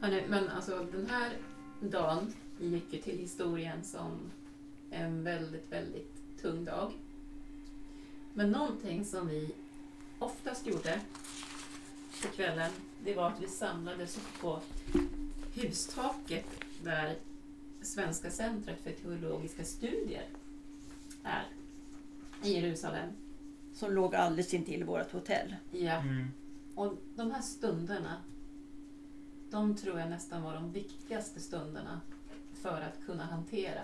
Hörrni, 0.00 0.24
men 0.28 0.48
alltså 0.48 0.86
den 0.92 1.06
här 1.06 1.32
dagen 1.80 2.32
gick 2.58 2.92
ju 2.92 3.00
till 3.00 3.18
historien 3.18 3.84
som 3.84 4.30
en 4.90 5.24
väldigt, 5.24 5.72
väldigt 5.72 6.40
tung 6.42 6.64
dag. 6.64 6.92
Men 8.34 8.50
någonting 8.50 9.04
som 9.04 9.28
vi 9.28 9.54
oftast 10.18 10.66
gjorde 10.66 11.00
på 12.22 12.28
kvällen, 12.28 12.70
det 13.04 13.14
var 13.14 13.30
att 13.30 13.42
vi 13.42 13.46
samlades 13.46 14.16
upp 14.16 14.40
på 14.40 14.60
hustaket 15.54 16.46
där 16.84 17.16
Svenska 17.82 18.30
centret 18.30 18.80
för 18.80 18.92
teologiska 18.92 19.64
studier 19.64 20.26
är 21.22 21.46
i 22.42 22.52
Jerusalem. 22.52 23.10
Som 23.74 23.92
låg 23.92 24.14
alldeles 24.14 24.54
intill 24.54 24.84
vårt 24.84 25.12
hotell. 25.12 25.54
Ja. 25.70 25.92
Mm. 26.00 26.26
Och 26.74 26.94
de 27.16 27.30
här 27.30 27.42
stunderna, 27.42 28.22
de 29.50 29.76
tror 29.76 30.00
jag 30.00 30.10
nästan 30.10 30.42
var 30.42 30.54
de 30.54 30.72
viktigaste 30.72 31.40
stunderna 31.40 32.00
för 32.54 32.80
att 32.80 33.06
kunna 33.06 33.24
hantera 33.24 33.82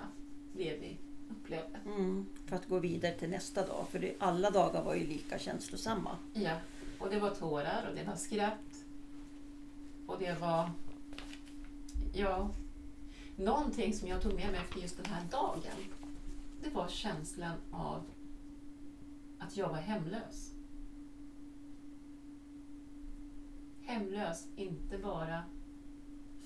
det 0.52 0.78
vi 0.80 0.98
upplevde. 1.30 1.78
Mm. 1.86 2.27
För 2.46 2.56
att 2.56 2.68
gå 2.68 2.78
vidare 2.78 3.14
till 3.14 3.30
nästa 3.30 3.66
dag. 3.66 3.86
För 3.91 3.98
det, 3.98 4.14
alla 4.19 4.50
dagar 4.50 4.84
var 4.84 4.95
ju 4.95 5.06
lika 5.06 5.38
känslosamma. 5.38 6.16
Ja, 6.33 6.56
och 6.98 7.11
det 7.11 7.20
var 7.20 7.30
tårar 7.30 7.86
och 7.88 7.97
det 7.97 8.05
var 8.05 8.16
skratt. 8.16 8.84
Och 10.06 10.19
det 10.19 10.41
var, 10.41 10.70
ja, 12.14 12.50
någonting 13.36 13.94
som 13.94 14.08
jag 14.08 14.22
tog 14.22 14.34
med 14.34 14.50
mig 14.50 14.60
efter 14.60 14.81
just 14.81 14.97
den 14.97 15.12
här 15.12 15.22
dagen. 15.31 15.77
Det 16.62 16.70
var 16.70 16.88
känslan 16.88 17.56
av 17.70 18.05
att 19.38 19.56
jag 19.56 19.69
var 19.69 19.77
hemlös. 19.77 20.50
Hemlös, 23.83 24.47
inte 24.56 24.98
bara 24.98 25.42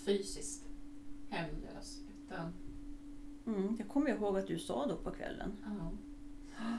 fysiskt 0.09 0.64
hemlös, 1.28 2.01
utan 2.27 2.53
Mm. 3.47 3.77
Jag 3.78 3.89
kommer 3.89 4.11
ihåg 4.11 4.39
att 4.39 4.47
du 4.47 4.59
sa 4.59 4.87
då 4.87 4.97
på 4.97 5.11
kvällen. 5.11 5.53
ja, 6.56 6.78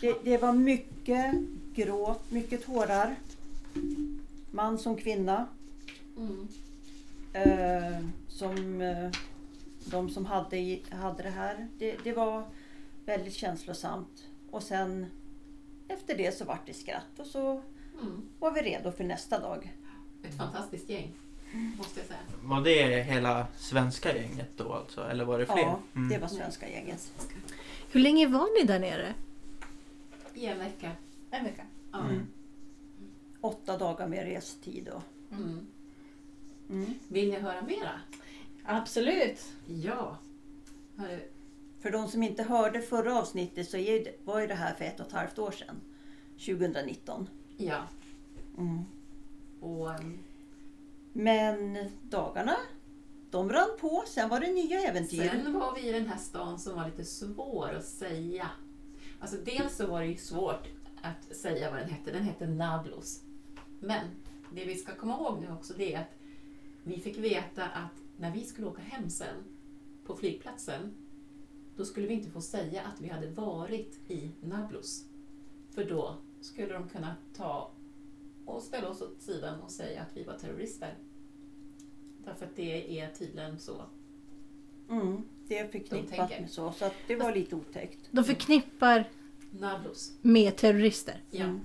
Det, 0.00 0.24
det 0.24 0.38
var 0.38 0.52
mycket 0.52 1.34
gråt, 1.74 2.30
mycket 2.30 2.64
tårar. 2.64 3.16
Man 4.50 4.78
som 4.78 4.96
kvinna. 4.96 5.46
mm, 6.16 6.48
Eh, 7.32 8.04
som 8.28 8.80
eh, 8.80 9.10
de 9.90 10.10
som 10.10 10.26
hade, 10.26 10.78
hade 10.90 11.22
det 11.22 11.30
här. 11.30 11.68
Det, 11.78 11.96
det 12.04 12.12
var 12.12 12.42
väldigt 13.04 13.34
känslosamt. 13.34 14.28
Och 14.50 14.62
sen 14.62 15.06
efter 15.88 16.16
det 16.16 16.36
så 16.36 16.44
vart 16.44 16.66
det 16.66 16.74
skratt 16.74 17.18
och 17.18 17.26
så 17.26 17.62
mm. 18.02 18.28
var 18.38 18.52
vi 18.52 18.60
redo 18.60 18.92
för 18.92 19.04
nästa 19.04 19.40
dag. 19.40 19.76
Ett 20.22 20.34
fantastiskt 20.36 20.88
gäng, 20.88 21.12
måste 21.78 22.00
jag 22.00 22.06
säga. 22.06 22.18
Var 22.42 22.60
det 22.60 23.02
hela 23.02 23.46
svenska 23.56 24.16
gänget 24.16 24.50
då 24.56 24.72
alltså? 24.72 25.00
Eller 25.04 25.24
var 25.24 25.38
det 25.38 25.46
fler? 25.46 25.58
Ja, 25.58 25.80
Mm. 25.94 26.08
det 26.08 26.18
var 26.18 26.28
svenska 26.28 26.68
gänget. 26.70 27.12
Hur 27.90 28.00
länge 28.00 28.26
var 28.26 28.60
ni 28.60 28.66
där 28.66 28.78
nere? 28.78 29.14
I 30.34 30.46
en 30.46 30.58
vecka. 30.58 30.92
En 31.30 31.44
vecka. 31.44 31.62
Ja. 31.92 32.00
Mm. 32.00 32.26
Åtta 33.40 33.78
dagar 33.78 34.06
med 34.08 34.24
restid. 34.24 34.88
Och, 34.88 35.02
Mm. 35.32 35.66
mm. 36.70 36.94
Vill 37.08 37.28
ni 37.30 37.38
höra 37.38 37.62
mera? 37.62 38.00
Absolut. 38.64 39.52
Ja. 39.66 40.18
Hörru, 40.96 41.20
För 41.80 41.90
de 41.90 42.08
som 42.08 42.22
inte 42.22 42.42
hörde 42.42 42.80
förra 42.82 43.18
avsnittet 43.18 43.70
så 43.70 43.76
var 44.24 44.40
ju 44.40 44.46
det 44.46 44.54
här 44.54 44.74
för 44.74 44.84
ett 44.84 45.00
och 45.00 45.06
ett 45.06 45.12
halvt 45.12 45.38
år 45.38 45.50
sedan. 45.50 45.80
2019. 46.38 47.28
ja. 47.56 47.82
Mm. 48.58 48.84
Och 49.60 49.88
um, 49.88 50.18
Men 51.12 51.78
dagarna, 52.02 52.56
de 53.30 53.52
rann 53.52 53.70
på. 53.80 54.04
Sen 54.06 54.28
var 54.28 54.40
det 54.40 54.52
nya 54.52 54.80
äventyr. 54.80 55.28
sen 55.28 55.52
var 55.52 55.74
vi 55.74 55.88
i 55.88 55.92
den 55.92 56.06
här 56.06 56.18
stan 56.18 56.58
som 56.58 56.76
var 56.76 56.86
lite 56.86 57.04
svår 57.04 57.74
att 57.74 57.84
säga. 57.84 58.50
Alltså 59.20 59.36
dels 59.44 59.76
så 59.76 59.86
var 59.86 60.00
det 60.00 60.06
ju 60.06 60.16
svårt 60.16 60.68
att 61.02 61.36
säga 61.36 61.70
vad 61.70 61.80
den 61.80 61.88
hette. 61.88 62.12
Den 62.12 62.22
hette 62.22 62.46
Nablus. 62.46 63.22
Men 63.80 64.06
det 64.54 64.64
vi 64.64 64.74
ska 64.74 64.94
komma 64.94 65.12
ihåg 65.14 65.40
nu 65.40 65.52
också 65.52 65.74
det 65.76 65.94
är 65.94 66.00
att 66.00 66.14
vi 66.82 67.00
fick 67.00 67.18
veta 67.18 67.64
att 67.64 67.92
när 68.16 68.32
vi 68.32 68.44
skulle 68.44 68.66
åka 68.66 68.82
hem 68.82 69.10
sen 69.10 69.44
på 70.06 70.16
flygplatsen 70.16 70.94
då 71.76 71.84
skulle 71.84 72.06
vi 72.06 72.14
inte 72.14 72.30
få 72.30 72.40
säga 72.40 72.82
att 72.82 73.00
vi 73.00 73.08
hade 73.08 73.30
varit 73.30 74.10
i 74.10 74.30
Nablus. 74.40 75.04
För 75.70 75.84
då 75.84 76.16
skulle 76.40 76.72
de 76.72 76.88
kunna 76.88 77.16
ta 77.36 77.70
och 78.48 78.62
ställa 78.62 78.88
oss 78.88 79.02
åt 79.02 79.22
sidan 79.22 79.60
och 79.60 79.70
säga 79.70 80.00
att 80.02 80.16
vi 80.16 80.22
var 80.24 80.34
terrorister. 80.38 80.94
Därför 82.24 82.44
att 82.46 82.56
det 82.56 83.00
är 83.00 83.10
tydligen 83.18 83.58
så. 83.58 83.82
Mm. 84.90 85.22
Det 85.48 85.58
är 85.58 85.68
förknippat 85.68 86.08
tänker. 86.10 86.40
med 86.40 86.50
så. 86.50 86.72
Så 86.72 86.84
att 86.84 86.94
det 87.06 87.16
var 87.16 87.34
lite 87.34 87.56
otäckt. 87.56 87.98
De 88.10 88.24
förknippar 88.24 89.04
Nablus. 89.50 90.12
med 90.22 90.56
terrorister. 90.56 91.22
Ja. 91.30 91.44
Mm. 91.44 91.60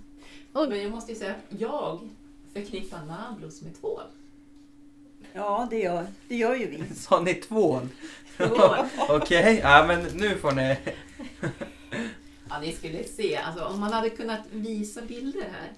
Och- 0.53 0.69
Men 0.69 0.81
jag 0.81 0.91
måste 0.91 1.11
ju 1.11 1.17
säga 1.17 1.35
att 1.35 1.59
jag 1.61 2.09
förknippar 2.53 3.05
Nablus 3.05 3.61
med 3.61 3.75
tvål. 3.81 4.03
Ja, 5.33 5.67
det 5.69 5.79
gör, 5.79 6.07
det 6.27 6.35
gör 6.35 6.55
ju 6.55 6.67
vi. 6.67 6.83
Sa 6.95 7.21
ni 7.21 7.33
tvål? 7.33 7.87
Okej, 9.09 9.59
ja 9.63 9.85
men 9.87 10.03
nu 10.13 10.29
får 10.37 10.51
ni... 10.51 10.77
Ja, 12.49 12.59
ni 12.59 12.71
skulle 12.73 13.03
se, 13.03 13.35
alltså, 13.35 13.65
om 13.65 13.79
man 13.79 13.93
hade 13.93 14.09
kunnat 14.09 14.41
visa 14.51 15.01
bilder 15.01 15.41
här 15.51 15.71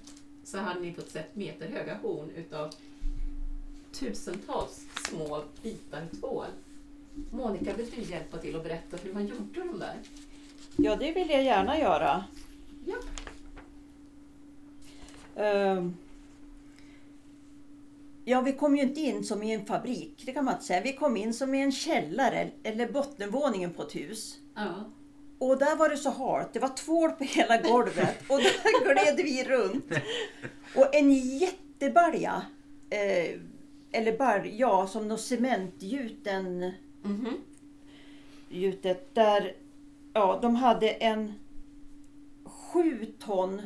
så 0.45 0.57
hade 0.57 0.79
ni 0.79 0.93
fått 0.93 1.09
sett 1.09 1.35
meterhöga 1.35 1.97
horn 2.01 2.29
utav 2.35 2.73
tusentals 3.91 4.85
små 5.09 5.43
bitar 5.61 6.07
tvål. 6.19 6.45
Monica, 7.31 7.73
vill 7.73 7.89
du 7.95 8.01
hjälpa 8.01 8.37
till 8.37 8.55
och 8.55 8.63
berätta 8.63 8.97
hur 8.97 9.13
man 9.13 9.27
gjorde 9.27 9.59
de 9.59 9.79
där? 9.79 9.99
Ja, 10.75 10.95
det 10.95 11.11
vill 11.11 11.29
jag 11.29 11.43
gärna 11.43 11.79
göra. 11.79 12.25
Ja. 12.85 12.97
Ehm. 15.43 15.95
Ja, 18.25 18.41
vi 18.41 18.53
kom 18.53 18.75
ju 18.75 18.81
inte 18.81 19.01
in 19.01 19.23
som 19.23 19.43
i 19.43 19.53
en 19.53 19.65
fabrik, 19.65 20.23
det 20.25 20.31
kan 20.31 20.45
man 20.45 20.53
inte 20.53 20.65
säga. 20.65 20.81
Vi 20.81 20.93
kom 20.93 21.17
in 21.17 21.33
som 21.33 21.55
i 21.55 21.61
en 21.61 21.71
källare 21.71 22.51
eller 22.63 22.91
bottenvåningen 22.91 23.73
på 23.73 23.83
ett 23.83 23.95
hus. 23.95 24.39
Ja. 24.55 24.73
Och 25.39 25.57
där 25.59 25.75
var 25.75 25.89
det 25.89 25.97
så 25.97 26.09
halt, 26.09 26.53
det 26.53 26.59
var 26.59 26.67
tvål 26.77 27.11
på 27.11 27.23
hela 27.23 27.61
golvet 27.61 28.17
och 28.29 28.37
där 28.37 28.93
gled 28.93 29.15
vi 29.25 29.43
runt. 29.43 29.85
Och 30.75 30.95
en 30.95 31.11
jättebalja, 31.13 32.45
eh, 32.89 33.39
eller 33.91 34.17
balj, 34.17 34.55
ja 34.59 34.87
som 34.87 35.07
något 35.07 35.21
cementgjuten 35.21 36.71
Mhm. 37.03 37.37
gjutet 38.49 39.15
där 39.15 39.55
ja, 40.13 40.39
de 40.41 40.55
hade 40.55 40.89
en 40.89 41.33
sju 42.45 43.05
ton 43.19 43.61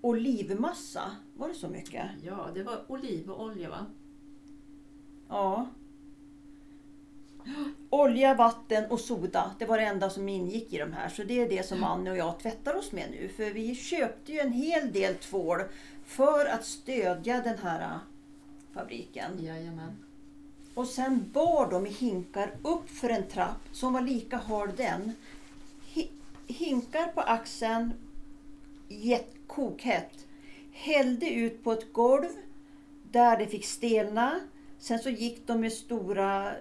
olivmassa. 0.00 1.16
Var 1.36 1.48
det 1.48 1.54
så 1.54 1.68
mycket? 1.68 2.06
ja, 2.22 2.48
det 2.54 2.62
var 2.62 2.84
olivolja 2.88 3.70
va? 3.70 3.86
Ja. 5.28 5.66
Olja, 7.90 8.34
vatten 8.34 8.84
och 8.90 9.00
soda. 9.00 9.54
Det 9.58 9.66
var 9.66 9.78
det 9.78 9.84
enda 9.84 10.10
som 10.10 10.28
ingick 10.28 10.72
i 10.72 10.78
de 10.78 10.92
här. 10.92 11.08
Så 11.08 11.22
det 11.22 11.40
är 11.40 11.48
det 11.48 11.66
som 11.66 11.84
Annie 11.84 12.10
och 12.10 12.16
jag 12.16 12.38
tvättar 12.38 12.74
oss 12.74 12.92
med 12.92 13.10
nu. 13.10 13.28
För 13.28 13.50
vi 13.50 13.74
köpte 13.74 14.32
ju 14.32 14.38
en 14.40 14.52
hel 14.52 14.92
del 14.92 15.14
tvål 15.14 15.60
för 16.04 16.46
att 16.46 16.64
stödja 16.64 17.40
den 17.40 17.58
här 17.58 17.80
äh, 17.80 17.96
fabriken. 18.74 19.30
Jajamän. 19.44 19.96
Och 20.74 20.86
sen 20.86 21.30
bar 21.32 21.70
de 21.70 21.86
i 21.86 21.90
hinkar 21.90 22.50
upp 22.62 22.90
för 22.90 23.08
en 23.10 23.26
trapp 23.26 23.60
som 23.72 23.92
var 23.92 24.00
lika 24.00 24.36
hal 24.36 24.68
den. 24.76 25.12
Hi- 25.94 26.08
Hinkar 26.46 27.06
på 27.06 27.20
axeln, 27.20 27.92
jätt- 28.88 29.34
kokhett. 29.46 30.26
Hällde 30.72 31.30
ut 31.30 31.64
på 31.64 31.72
ett 31.72 31.92
golv 31.92 32.28
där 33.10 33.36
det 33.36 33.46
fick 33.46 33.64
stelna. 33.64 34.40
Sen 34.78 34.98
så 34.98 35.10
gick 35.10 35.46
de 35.46 35.60
med 35.60 35.72
stora 35.72 36.52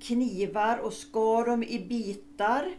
knivar 0.00 0.78
och 0.78 0.92
skar 0.92 1.46
dem 1.46 1.62
i 1.62 1.86
bitar. 1.88 2.74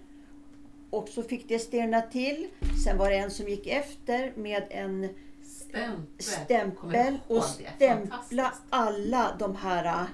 Och 0.89 1.10
så 1.10 1.24
fick 1.24 1.48
det 1.48 1.60
stelna 1.60 2.01
till. 2.01 2.48
Sen 2.86 2.98
var 2.98 3.10
det 3.10 3.16
en 3.16 3.31
som 3.31 3.48
gick 3.48 3.68
efter 3.68 4.33
med 4.36 4.63
en 4.69 5.10
Stämpel. 5.44 6.24
Stämpel 6.24 7.19
och 7.27 7.44
stämpla 7.44 8.54
alla 8.69 9.36
de 9.39 9.56
här 9.56 9.86
äh, 9.86 10.06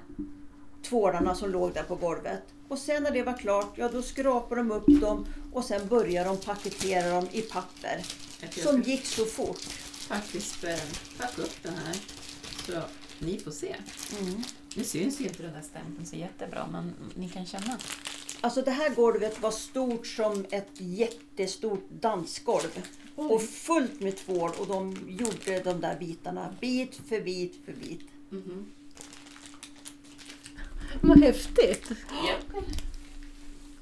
tvålarna 0.84 1.36
som 1.36 1.50
låg 1.50 1.74
där 1.74 1.84
på 1.84 1.96
golvet. 1.96 2.42
Och 2.68 2.78
sen 2.78 3.04
när 3.04 3.12
det 3.12 3.24
var 3.24 3.38
klart, 3.38 3.74
ja 3.76 3.90
då 3.90 4.02
skrapade 4.02 4.62
de 4.62 4.72
upp 4.72 5.02
dem 5.02 5.28
och 5.54 5.64
sen 5.64 5.88
började 5.88 6.30
de 6.30 6.38
paketera 6.38 7.10
dem 7.10 7.28
i 7.32 7.42
papper. 7.42 8.06
Som 8.64 8.82
gick 8.82 9.06
så 9.06 9.26
fort. 9.26 9.62
faktiskt 10.08 10.64
eh, 10.64 10.76
packa 11.18 11.42
upp 11.42 11.64
den 11.64 11.74
här 11.74 11.96
så 12.66 12.82
ni 13.20 13.40
får 13.40 13.52
se. 13.52 13.76
Mm. 14.20 14.44
Nu 14.76 14.84
syns 14.84 15.22
ju 15.22 15.26
inte 15.26 15.44
den 15.44 15.54
där 15.54 15.62
stämpeln 15.62 16.06
så 16.06 16.16
jättebra 16.16 16.68
men 16.72 16.94
ni 17.16 17.30
kan 17.30 17.46
känna. 17.46 17.78
Alltså 18.42 18.62
det 18.62 18.72
här 18.72 18.90
golvet 18.90 19.42
var 19.42 19.52
stort 19.52 20.08
som 20.08 20.46
ett 20.52 20.70
jättestort 20.78 21.90
dansgolv. 21.90 22.82
Och 23.16 23.42
fullt 23.44 24.00
med 24.00 24.18
tvål 24.18 24.52
och 24.60 24.68
de 24.68 24.98
gjorde 25.10 25.60
de 25.64 25.82
där 25.82 25.96
bitarna 26.00 26.54
bit 26.62 27.02
för 27.10 27.22
bit 27.22 27.60
för 27.66 27.74
bit. 27.74 28.02
Mhm. 28.30 28.66
Vad 31.02 31.20
häftigt. 31.24 31.90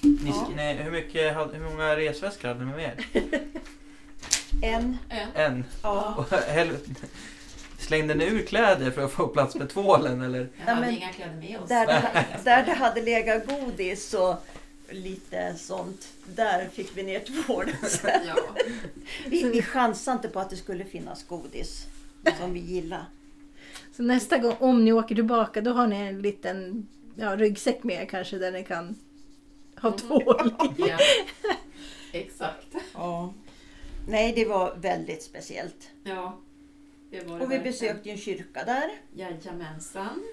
Ni, 0.02 0.18
Ja. 0.30 0.32
sk- 0.34 0.56
nej, 0.56 0.76
hur, 0.76 0.92
mycket, 0.92 1.36
hur 1.36 1.70
många 1.70 1.96
resväskor 1.98 2.48
hade 2.48 2.66
ni 2.66 2.72
med 2.72 2.84
er? 3.14 3.30
En, 4.62 4.98
En. 5.10 5.30
En. 5.36 5.64
ja. 5.84 6.16
Och 6.16 6.34
Slängde 7.84 8.16
ni 8.16 8.26
ur 8.26 8.46
kläder 8.46 8.92
för 8.92 9.06
att 9.06 9.12
få 9.12 9.28
plats 9.28 9.56
med 9.56 9.70
tvålen 9.70 10.22
eller? 10.22 10.40
Jag 10.40 10.48
Ja, 10.66 10.74
hade 10.74 10.82
men 10.86 10.96
inga 10.96 11.10
kläder 11.10 11.36
med 11.36 11.60
oss. 11.60 11.70
Där 11.70 11.88
det, 11.88 12.26
där 12.44 12.66
det 12.66 12.74
hade 12.74 13.02
legat 13.02 13.48
godis 13.48 14.14
och 14.14 14.36
lite 14.90 15.56
sånt, 15.58 16.08
där 16.36 16.70
fick 16.74 16.98
vi 16.98 17.04
ner 17.04 17.20
tvålen. 17.20 17.76
Ja. 18.28 18.36
Vi, 19.28 19.44
vi 19.44 19.62
chansade 19.62 20.16
inte 20.16 20.28
på 20.28 20.40
att 20.40 20.50
det 20.50 20.56
skulle 20.56 20.86
finnas 20.86 21.24
godis 21.28 21.86
som 22.40 22.54
vi 22.54 22.60
gillar. 22.60 23.06
Så 23.98 24.04
nästa 24.04 24.38
gång 24.38 24.56
om 24.60 24.86
ni 24.86 24.92
åker 24.94 25.16
tillbaka 25.16 25.62
då 25.62 25.72
har 25.74 25.88
ni 25.88 25.96
en 25.96 26.22
liten 26.22 26.88
ja, 27.16 27.36
ryggsäck 27.36 27.84
med 27.84 28.02
er 28.02 28.06
kanske 28.06 28.38
där 28.38 28.52
ni 28.52 28.64
kan 28.64 28.96
ha 29.82 29.90
Mhm. 29.90 29.98
tvål 29.98 30.52
i. 30.78 30.82
ja. 30.90 30.98
Exakt. 32.12 32.68
Ja. 32.94 33.34
Nej, 34.08 34.34
det 34.36 34.46
var 34.46 34.76
väldigt 34.76 35.24
speciellt. 35.24 35.90
Ja. 36.04 36.40
Det 37.14 37.24
var 37.24 37.38
det 37.40 37.46
Och 37.46 37.52
vi 37.52 37.56
verkligen. 37.58 37.64
besökte 37.64 38.10
en 38.10 38.18
kyrka 38.18 38.64
där. 38.64 38.92
Jajamensan. 39.14 40.24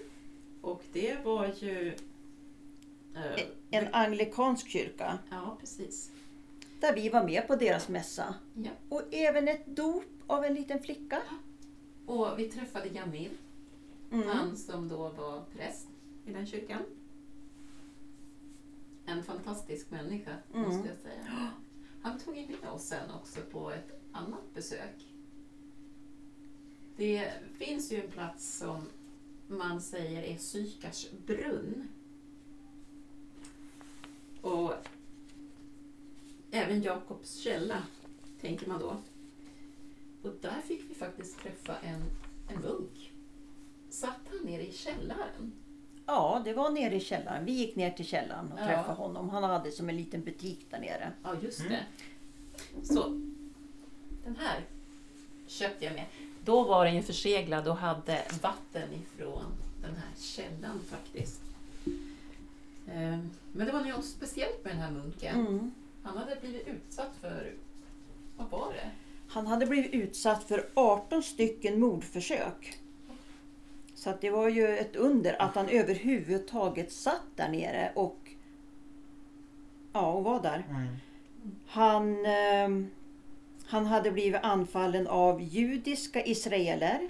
Och 0.61 0.83
det 0.93 1.25
var 1.25 1.53
ju... 1.59 1.95
eh, 3.17 3.41
En 3.71 3.95
anglikansk 3.95 4.69
kyrka. 4.69 5.19
Ja, 5.31 5.57
precis. 5.61 6.11
Där 6.81 6.95
vi 6.95 7.09
var 7.09 7.25
med 7.25 7.47
på 7.47 7.57
deras 7.57 7.89
mässa. 7.89 8.35
Ja. 8.55 8.71
Och 8.89 9.03
även 9.15 9.49
ett 9.49 9.67
dop 9.67 10.05
av 10.27 10.45
en 10.45 10.55
liten 10.55 10.83
flicka. 10.83 11.23
Och 12.07 12.39
vi 12.39 12.49
träffade 12.49 12.89
Jamil, 12.89 13.31
Mm. 14.13 14.29
han 14.29 14.57
som 14.57 14.89
då 14.89 14.97
var 15.09 15.45
präst 15.57 15.87
i 16.27 16.33
den 16.33 16.47
kyrkan. 16.47 16.83
En 19.07 19.23
fantastisk 19.23 19.91
människa, 19.91 20.31
Mm. 20.55 20.69
måste 20.69 20.89
jag 20.89 20.99
säga. 20.99 21.51
Han 22.03 22.19
tog 22.19 22.37
in 22.37 22.57
med 22.63 22.71
oss 22.71 22.83
sen 22.85 23.11
också 23.11 23.41
på 23.41 23.71
ett 23.71 24.01
annat 24.13 24.55
besök. 24.55 25.07
Det 27.01 27.33
finns 27.59 27.93
ju 27.93 28.05
en 28.05 28.11
plats 28.11 28.59
som 28.59 28.81
man 29.49 29.81
säger 29.81 30.23
är 30.23 30.37
Sykars 30.39 31.07
brunn. 31.27 31.89
Och 34.41 34.73
även 36.51 36.83
Jakobs 36.83 37.37
källa, 37.37 37.83
tänker 38.41 38.69
man 38.69 38.81
då. 38.81 38.97
Och 40.23 40.35
där 40.41 40.61
fick 40.65 40.91
vi 40.91 40.95
faktiskt 40.95 41.39
träffa 41.39 41.77
en, 41.79 42.03
en 42.55 42.61
munk. 42.63 43.13
Satt 43.91 44.21
han 44.31 44.39
nere 44.51 44.67
i 44.67 44.73
källaren? 44.73 45.53
Ja, 46.07 46.43
det 46.45 46.53
var 46.53 46.71
nere 46.71 46.95
i 46.95 47.01
källaren. 47.01 47.45
Vi 47.45 47.53
gick 47.53 47.77
ner 47.77 47.91
till 47.91 48.07
källaren 48.07 48.53
och 48.53 48.61
Ja. 48.61 48.67
träffade 48.67 48.93
honom. 48.99 49.29
Han 49.31 49.43
hade 49.43 49.71
som 49.73 49.89
en 49.89 49.97
liten 49.97 50.25
butik 50.25 50.67
där 50.71 50.79
nere. 50.81 51.13
Ja, 51.23 51.35
just 51.43 51.61
Mm. 51.61 51.73
det. 51.73 51.85
Så, 52.87 53.09
den 54.25 54.37
här 54.37 54.65
köpte 55.47 55.85
jag 55.85 55.95
med. 55.95 56.07
Då 56.45 56.65
var 56.65 56.85
den 56.85 56.95
ju 56.95 57.03
förseglad 57.03 57.69
och 57.69 57.77
hade 57.77 58.23
vatten 58.43 58.89
ifrån 58.93 59.45
den 59.83 59.97
här 59.97 60.13
källan 60.19 60.81
faktiskt. 60.91 61.41
Ehm, 62.93 63.31
Men 63.53 63.67
det 63.67 63.73
var 63.73 63.81
något 63.81 64.05
speciellt 64.05 64.65
med 64.65 64.73
den 64.73 64.83
här 64.83 64.91
munken. 64.91 65.47
Mm. 65.47 65.75
Han 66.03 66.17
hade 66.17 66.37
blivit 66.41 66.69
utsatt 66.69 67.17
för, 67.21 67.53
vad 68.37 68.51
var 68.51 68.73
det? 68.73 68.91
Han 69.29 69.47
hade 69.47 69.67
blivit 69.67 69.93
utsatt 69.95 70.45
för 70.45 70.69
18 70.75 71.23
stycken 71.23 71.81
mordförsök. 71.81 72.79
Så 73.95 74.11
att 74.11 74.21
det 74.21 74.31
var 74.31 74.49
ju 74.49 74.69
ett 74.79 74.97
under 74.97 75.43
att 75.43 75.55
han 75.55 75.69
överhuvudtaget 75.69 76.93
satt 76.93 77.23
där 77.37 77.49
nere 77.49 77.93
och, 77.95 78.31
ja, 79.93 80.13
och 80.13 80.25
var 80.25 80.43
där. 80.43 80.67
Mm. 80.71 80.97
Han, 81.67 82.27
eh, 82.27 82.87
han 83.71 83.87
hade 83.87 84.11
blivit 84.11 84.41
anfallen 84.43 85.07
av 85.07 85.43
judiska 85.43 86.27
israeler. 86.27 87.09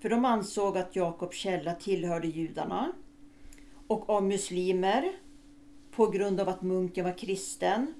För 0.00 0.08
de 0.08 0.24
ansåg 0.24 0.78
att 0.78 0.96
Jakobs 0.96 1.36
källa 1.36 1.74
tillhörde 1.74 2.28
judarna. 2.28 2.92
Och 3.86 4.10
av 4.10 4.24
muslimer 4.24 5.12
på 5.90 6.06
grund 6.06 6.40
av 6.40 6.48
att 6.48 6.62
munken 6.62 7.04
var 7.04 7.18
kristen. 7.18 7.94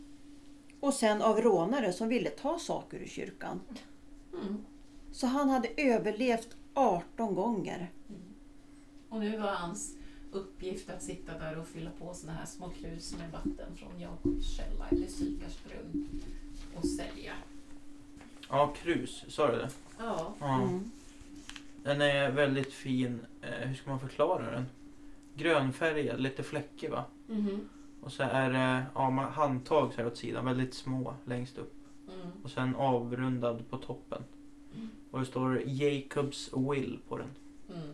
Och 0.80 0.94
sen 0.94 1.22
av 1.22 1.40
rånare 1.40 1.92
som 1.92 2.08
ville 2.08 2.30
ta 2.30 2.58
saker 2.58 2.98
ur 2.98 3.06
kyrkan. 3.06 3.60
Mm. 4.32 4.64
Så 5.12 5.26
han 5.26 5.50
hade 5.50 5.68
överlevt 5.76 6.56
18 6.74 7.34
gånger. 7.34 7.90
Mm. 8.08 8.20
Och 9.08 9.20
nu 9.20 9.38
var 9.38 9.52
hans 9.52 9.94
uppgift 10.32 10.90
att 10.90 11.02
sitta 11.02 11.38
där 11.38 11.58
och 11.58 11.66
fylla 11.66 11.90
på 11.98 12.14
såna 12.14 12.32
här 12.32 12.46
små 12.46 12.68
krus 12.68 13.14
med 13.18 13.30
vatten 13.30 13.76
från 13.76 14.00
Jakobs 14.00 14.56
källa 14.56 14.88
eller 14.90 15.06
Sykars 15.06 15.58
brunn 15.64 16.08
och 16.76 16.88
sälja. 16.88 17.32
Ja, 18.48 18.74
krus, 18.82 19.24
sa 19.28 19.50
du 19.50 19.56
det? 19.58 19.68
Ja, 19.98 20.34
Ja. 20.40 20.62
Mm. 20.62 20.90
Den 21.82 22.00
är 22.00 22.30
väldigt 22.30 22.72
fin. 22.72 23.20
Eh, 23.42 23.68
hur 23.68 23.74
ska 23.74 23.90
man 23.90 24.00
förklara 24.00 24.50
den? 24.50 24.66
Grönfärgad, 25.36 26.20
lite 26.20 26.42
fläckig 26.42 26.90
va? 26.90 27.04
Mhm. 27.26 27.68
Och 28.00 28.12
så 28.12 28.22
är 28.22 28.50
det 28.52 28.86
ja, 28.94 29.10
handtag 29.10 29.92
så 29.92 30.00
här 30.00 30.06
åt 30.06 30.16
sidan, 30.16 30.44
väldigt 30.44 30.74
små 30.74 31.14
längst 31.24 31.58
upp. 31.58 31.74
Mm. 32.14 32.30
Och 32.42 32.50
sen 32.50 32.76
avrundad 32.76 33.70
på 33.70 33.76
toppen. 33.78 34.22
Mm. 34.74 34.90
Och 35.10 35.20
det 35.20 35.26
står 35.26 35.62
Jacobs 35.66 36.50
will 36.52 36.98
på 37.08 37.18
den. 37.18 37.28
Mm. 37.74 37.88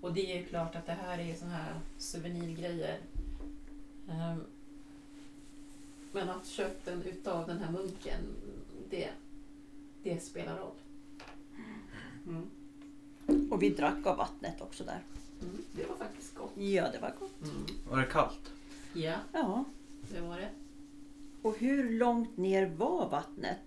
Och 0.00 0.12
det 0.12 0.32
är 0.32 0.38
ju 0.38 0.44
klart 0.44 0.74
att 0.76 0.86
det 0.86 0.92
här 0.92 1.18
är 1.18 1.34
såna 1.34 1.50
här 1.50 1.74
souvenirgrejer. 1.98 2.98
Ehm, 4.10 4.44
Men 6.12 6.28
att 6.30 6.46
köpten 6.46 7.02
utav 7.02 7.46
den 7.46 7.58
här 7.58 7.72
munken, 7.72 8.20
det, 8.90 9.08
det 10.02 10.22
spelar 10.22 10.58
roll. 10.58 10.74
Mm. 12.26 13.50
Och 13.50 13.62
vi 13.62 13.70
drack 13.70 14.06
av 14.06 14.16
vattnet 14.16 14.60
också 14.60 14.84
där. 14.84 15.02
Mm. 15.42 15.56
Det 15.72 15.86
var 15.86 15.96
faktiskt 15.96 16.34
gott. 16.34 16.52
Ja, 16.56 16.90
det 16.92 16.98
var 16.98 17.14
gott. 17.20 17.42
Mm. 17.42 17.66
Var 17.90 17.96
det 17.98 18.04
kallt? 18.06 18.52
Ja, 18.92 19.16
Ja. 19.32 19.64
det 20.12 20.20
var 20.20 20.36
det. 20.36 20.48
Och 21.42 21.58
hur 21.58 21.90
långt 21.90 22.36
ner 22.36 22.66
var 22.76 23.08
vattnet? 23.10 23.58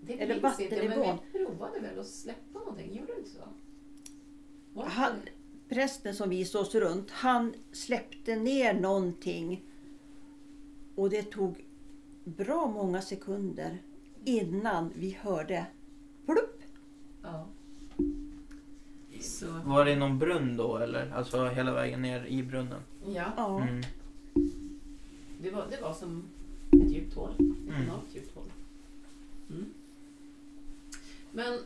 det 0.00 0.20
Eller 0.20 0.42
minns 0.42 0.60
inte, 0.60 0.76
men 0.76 0.88
vattennivån. 0.88 1.18
vi 1.32 1.38
provade 1.38 1.80
väl 1.80 1.98
att 1.98 2.06
släppa 2.06 2.58
någonting, 2.58 2.94
gjorde 2.96 3.12
du 3.12 3.18
inte 3.18 3.30
så? 3.30 3.38
Var 4.74 4.84
det 4.84 4.90
Han, 4.90 5.16
inte 5.16 5.30
prästen 5.68 6.14
som 6.14 6.30
visade 6.30 6.64
oss 6.64 6.74
runt, 6.74 7.10
han 7.10 7.54
släppte 7.72 8.36
ner 8.36 8.74
någonting. 8.80 9.64
Och 10.94 11.10
det 11.10 11.22
tog 11.22 11.64
bra 12.24 12.66
många 12.66 13.02
sekunder 13.02 13.82
innan 14.24 14.92
vi 14.96 15.10
hörde 15.20 15.66
Var 19.66 19.84
det 19.84 19.90
i 19.92 19.96
någon 19.96 20.18
brunn 20.18 20.56
då 20.56 20.76
eller? 20.76 21.10
Alltså 21.10 21.48
hela 21.48 21.72
vägen 21.74 22.02
ner 22.02 22.24
i 22.26 22.42
brunnen? 22.42 22.80
ja, 23.06 23.32
Ja. 23.36 23.60
Mm. 23.60 23.82
det 25.40 25.50
var, 25.50 25.66
det 25.70 25.80
var 25.80 25.94
som 25.94 26.22
ett 26.72 26.90
djupt 26.90 27.14
hål. 27.14 27.30
Ett 27.30 27.40
Mm. 27.40 27.82
enormt 27.82 28.14
djupt 28.14 28.34
hål. 28.34 28.44
Mm. 29.50 29.66
Men 31.32 31.58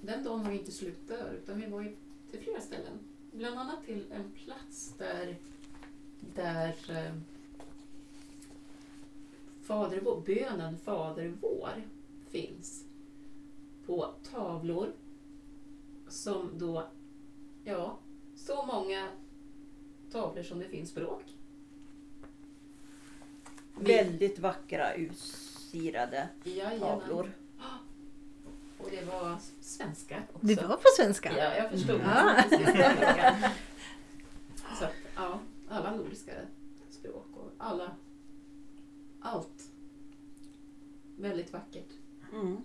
den 0.00 0.24
dagen 0.24 0.44
var 0.44 0.50
inte 0.52 0.72
slut 0.72 1.08
där, 1.08 1.32
utan 1.42 1.60
vi 1.60 1.66
var 1.66 1.80
ju 1.82 1.96
till 2.30 2.40
flera 2.40 2.60
ställen. 2.60 2.98
Bland 3.32 3.58
annat 3.58 3.84
till 3.86 4.04
en 4.12 4.24
plats 4.44 4.94
där, 4.98 5.36
där 6.34 6.74
eh, 6.88 7.12
Fader 9.62 10.00
vår, 10.04 10.20
bönen 10.26 10.78
Fader 10.78 11.32
vår 11.40 11.82
finns 12.30 12.84
på 13.86 14.06
tavlor 14.30 14.92
som 16.08 16.50
då, 16.58 16.86
ja, 17.70 17.98
så 18.36 18.66
många 18.66 19.08
tavlor 20.12 20.42
som 20.42 20.58
det 20.58 20.68
finns 20.68 20.90
språk. 20.90 21.24
Väldigt 23.74 24.38
vackra 24.38 24.94
utsirade 24.94 26.28
Jajamän. 26.44 26.80
tavlor. 26.80 27.32
Och 28.78 28.88
det 28.90 29.04
var 29.04 29.38
svenska 29.60 30.22
också. 30.32 30.46
Det 30.46 30.62
var 30.62 30.76
på 30.76 30.88
svenska? 30.96 31.32
Ja, 31.38 31.56
jag 31.56 31.70
förstod. 31.70 32.00
Ah. 32.04 32.42
Så 34.78 34.84
att, 34.84 34.94
ja, 35.16 35.40
alla 35.68 35.96
nordiska 35.96 36.32
språk 36.90 37.26
och 37.34 37.52
alla, 37.58 37.96
allt. 39.20 39.70
Väldigt 41.16 41.52
vackert. 41.52 41.88
Mm. 42.32 42.56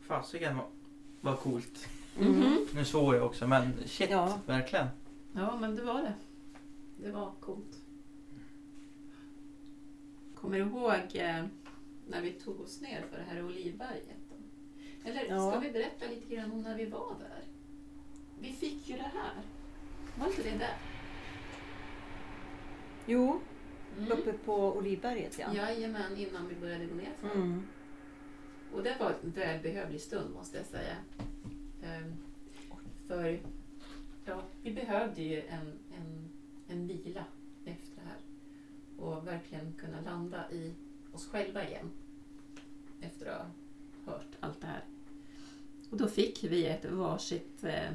Fasiken 0.00 0.58
vad 1.20 1.38
coolt. 1.38 1.88
Mm. 2.18 2.66
Nu 2.74 2.84
såg 2.84 3.14
jag 3.14 3.26
också 3.26 3.46
men 3.46 3.72
shit, 3.86 4.10
Ja. 4.10 4.40
verkligen. 4.46 4.86
Ja, 5.32 5.56
men 5.60 5.76
det 5.76 5.82
var 5.82 6.02
det. 6.02 6.14
Det 6.96 7.10
var 7.12 7.32
coolt. 7.40 7.80
Kommer 10.34 10.58
du 10.58 10.64
ihåg 10.64 10.92
eh, 11.12 11.44
när 12.08 12.20
vi 12.22 12.32
tog 12.32 12.60
oss 12.60 12.80
ner 12.80 13.04
för 13.10 13.16
det 13.18 13.24
här 13.28 13.44
Olivberget? 13.44 14.16
Då? 14.30 14.36
Eller 15.10 15.24
Ja. 15.28 15.50
ska 15.50 15.60
vi 15.60 15.70
berätta 15.70 16.06
lite 16.06 16.34
grann 16.34 16.52
om 16.52 16.62
när 16.62 16.76
vi 16.76 16.86
var 16.86 17.14
där? 17.18 17.42
Vi 18.40 18.52
fick 18.52 18.88
ju 18.88 18.96
det 18.96 19.02
här. 19.14 19.42
Var 20.18 20.26
inte 20.26 20.42
det 20.42 20.58
där? 20.58 20.76
Jo, 23.06 23.40
Mm. 23.98 24.12
uppe 24.12 24.32
på 24.32 24.76
Olivberget 24.76 25.38
ja. 25.38 25.54
Jajamän, 25.54 26.16
innan 26.16 26.48
vi 26.48 26.54
började 26.54 26.86
gå 26.86 26.94
ner. 26.94 27.12
Mm. 27.34 27.62
Och 28.74 28.82
det 28.82 28.96
var 29.00 29.14
en 29.22 29.30
välbehövlig 29.30 30.00
stund 30.00 30.34
måste 30.34 30.56
jag 30.56 30.66
säga. 30.66 30.96
Ehm, 31.90 32.16
för 33.06 33.40
ja, 34.24 34.42
vi 34.62 34.72
behövde 34.72 35.22
ju 35.22 35.40
en, 35.40 35.78
en, 35.96 36.28
en 36.68 36.86
vila 36.86 37.24
efter 37.64 37.94
det 37.94 38.08
här. 38.08 38.18
Och 38.96 39.26
verkligen 39.26 39.72
kunna 39.72 40.00
landa 40.00 40.52
i 40.52 40.74
oss 41.12 41.26
själva 41.26 41.68
igen. 41.68 41.90
Efter 43.00 43.26
att 43.26 43.46
ha 44.04 44.12
hört 44.12 44.36
allt 44.40 44.60
det 44.60 44.66
här. 44.66 44.84
Och 45.90 45.96
då 45.96 46.08
fick 46.08 46.44
vi 46.44 46.66
ett 46.66 46.84
varsitt 46.84 47.64
eh, 47.64 47.90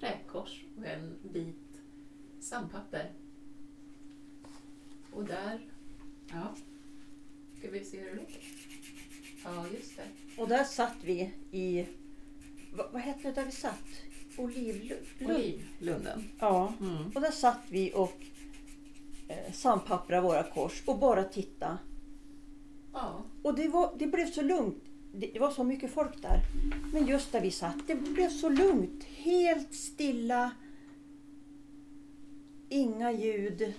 träkors 0.00 0.64
och 0.76 0.86
en 0.86 1.18
bit 1.22 1.82
sandpapper. 2.40 3.12
Och 5.12 5.24
där, 5.24 5.60
ja, 6.30 6.54
ska 7.58 7.70
vi 7.70 7.84
se 7.84 8.00
hur 8.00 8.10
det 8.10 8.16
låter? 8.16 8.42
Ja, 9.44 9.66
just 9.72 9.96
det. 9.96 10.42
Och 10.42 10.48
där 10.48 10.64
satt 10.64 10.96
vi 11.04 11.32
i, 11.50 11.86
vad, 12.72 12.92
vad 12.92 13.02
hette 13.02 13.28
det 13.28 13.32
där 13.32 13.44
vi 13.44 13.50
satt? 13.52 13.84
Olivlund? 14.36 15.00
Olivlunden. 15.20 16.24
Ja, 16.38 16.72
Mm. 16.80 17.10
och 17.14 17.20
där 17.20 17.30
satt 17.30 17.60
vi 17.68 17.92
och 17.94 18.16
eh, 19.28 19.52
sandpapprade 19.52 20.22
våra 20.22 20.42
kors 20.42 20.82
och 20.86 20.98
bara 20.98 21.24
titta. 21.24 21.78
Ja, 22.92 23.24
Och 23.42 23.54
det, 23.54 23.68
var, 23.68 23.94
det 23.98 24.06
blev 24.06 24.26
så 24.30 24.42
lugnt. 24.42 24.82
Det, 25.12 25.26
det 25.32 25.38
var 25.40 25.50
så 25.50 25.64
mycket 25.64 25.90
folk 25.90 26.22
där. 26.22 26.40
Men 26.92 27.06
just 27.06 27.32
där 27.32 27.40
vi 27.40 27.50
satt, 27.50 27.76
det 27.86 27.94
blev 27.94 28.28
så 28.28 28.48
lugnt. 28.48 29.04
Helt 29.04 29.74
stilla. 29.74 30.50
Inga 32.68 33.12
ljud. 33.12 33.72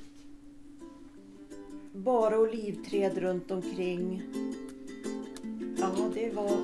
Bara 1.94 2.40
olivträd 2.40 3.18
runt 3.18 3.52
omkring. 3.52 4.22
Ja, 5.80 6.10
det 6.14 6.30
var... 6.34 6.58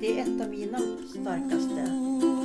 Det 0.00 0.18
är 0.18 0.22
ett 0.22 0.40
av 0.40 0.48
mina 0.50 0.78
starkaste. 1.10 2.37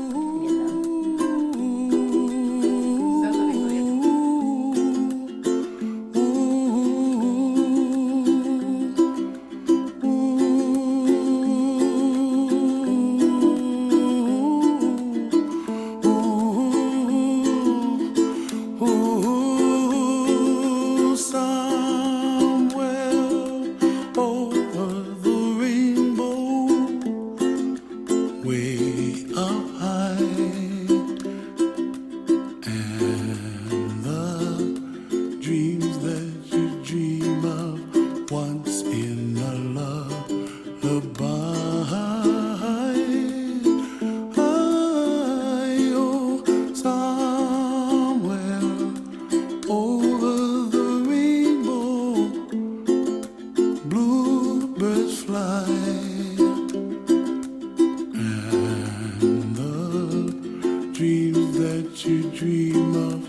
Dreams 61.04 61.58
that 61.58 62.06
you 62.06 62.32
dream 62.32 62.96
of, 62.96 63.23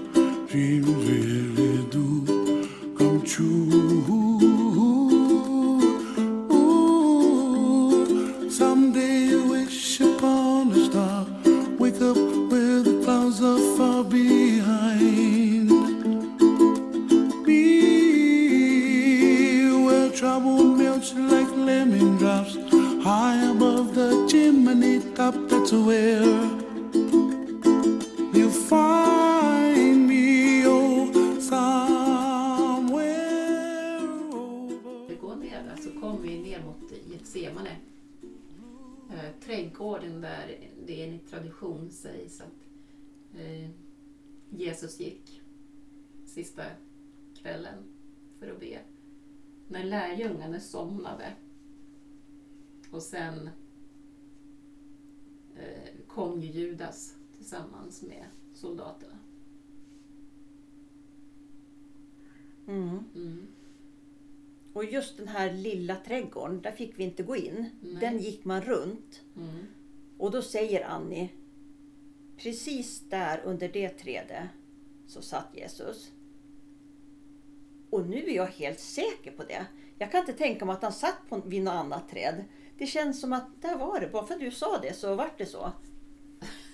När 50.12 50.58
somnade 50.58 51.32
och 52.90 53.02
sen 53.02 53.50
eh, 55.56 56.06
kom 56.08 56.40
ju 56.40 56.50
Judas 56.50 57.16
tillsammans 57.36 58.02
med 58.02 58.26
soldaterna. 58.54 59.18
Mm. 62.66 63.04
Mm. 63.14 63.46
Och 64.72 64.84
just 64.84 65.16
den 65.16 65.28
här 65.28 65.52
lilla 65.52 65.96
trädgården, 65.96 66.62
där 66.62 66.72
fick 66.72 66.98
vi 66.98 67.04
inte 67.04 67.22
gå 67.22 67.36
in. 67.36 67.70
Nej. 67.80 67.96
Den 68.00 68.18
gick 68.18 68.44
man 68.44 68.62
runt. 68.62 69.22
Mm. 69.36 69.66
Och 70.18 70.30
då 70.30 70.42
säger 70.42 70.84
Annie, 70.84 71.28
precis 72.36 73.00
där 73.08 73.40
under 73.44 73.68
det 73.68 73.88
trädet 73.88 74.48
så 75.06 75.22
satt 75.22 75.56
Jesus. 75.56 76.12
Och 77.90 78.06
nu 78.06 78.16
är 78.16 78.36
jag 78.36 78.46
helt 78.46 78.80
säker 78.80 79.30
på 79.30 79.44
det. 79.44 79.66
Jag 79.98 80.10
kan 80.12 80.20
inte 80.20 80.32
tänka 80.32 80.64
mig 80.64 80.74
att 80.74 80.82
han 80.82 80.92
satt 80.92 81.28
på, 81.28 81.36
vid 81.36 81.62
något 81.62 81.74
annat 81.74 82.08
träd. 82.10 82.44
Det 82.78 82.86
känns 82.86 83.20
som 83.20 83.32
att 83.32 83.62
där 83.62 83.76
var 83.76 84.00
det. 84.00 84.08
Bara 84.08 84.26
för 84.26 84.34
att 84.34 84.40
du 84.40 84.50
sa 84.50 84.78
det 84.78 84.96
så 84.96 85.14
vart 85.14 85.38
det 85.38 85.46
så. 85.46 85.72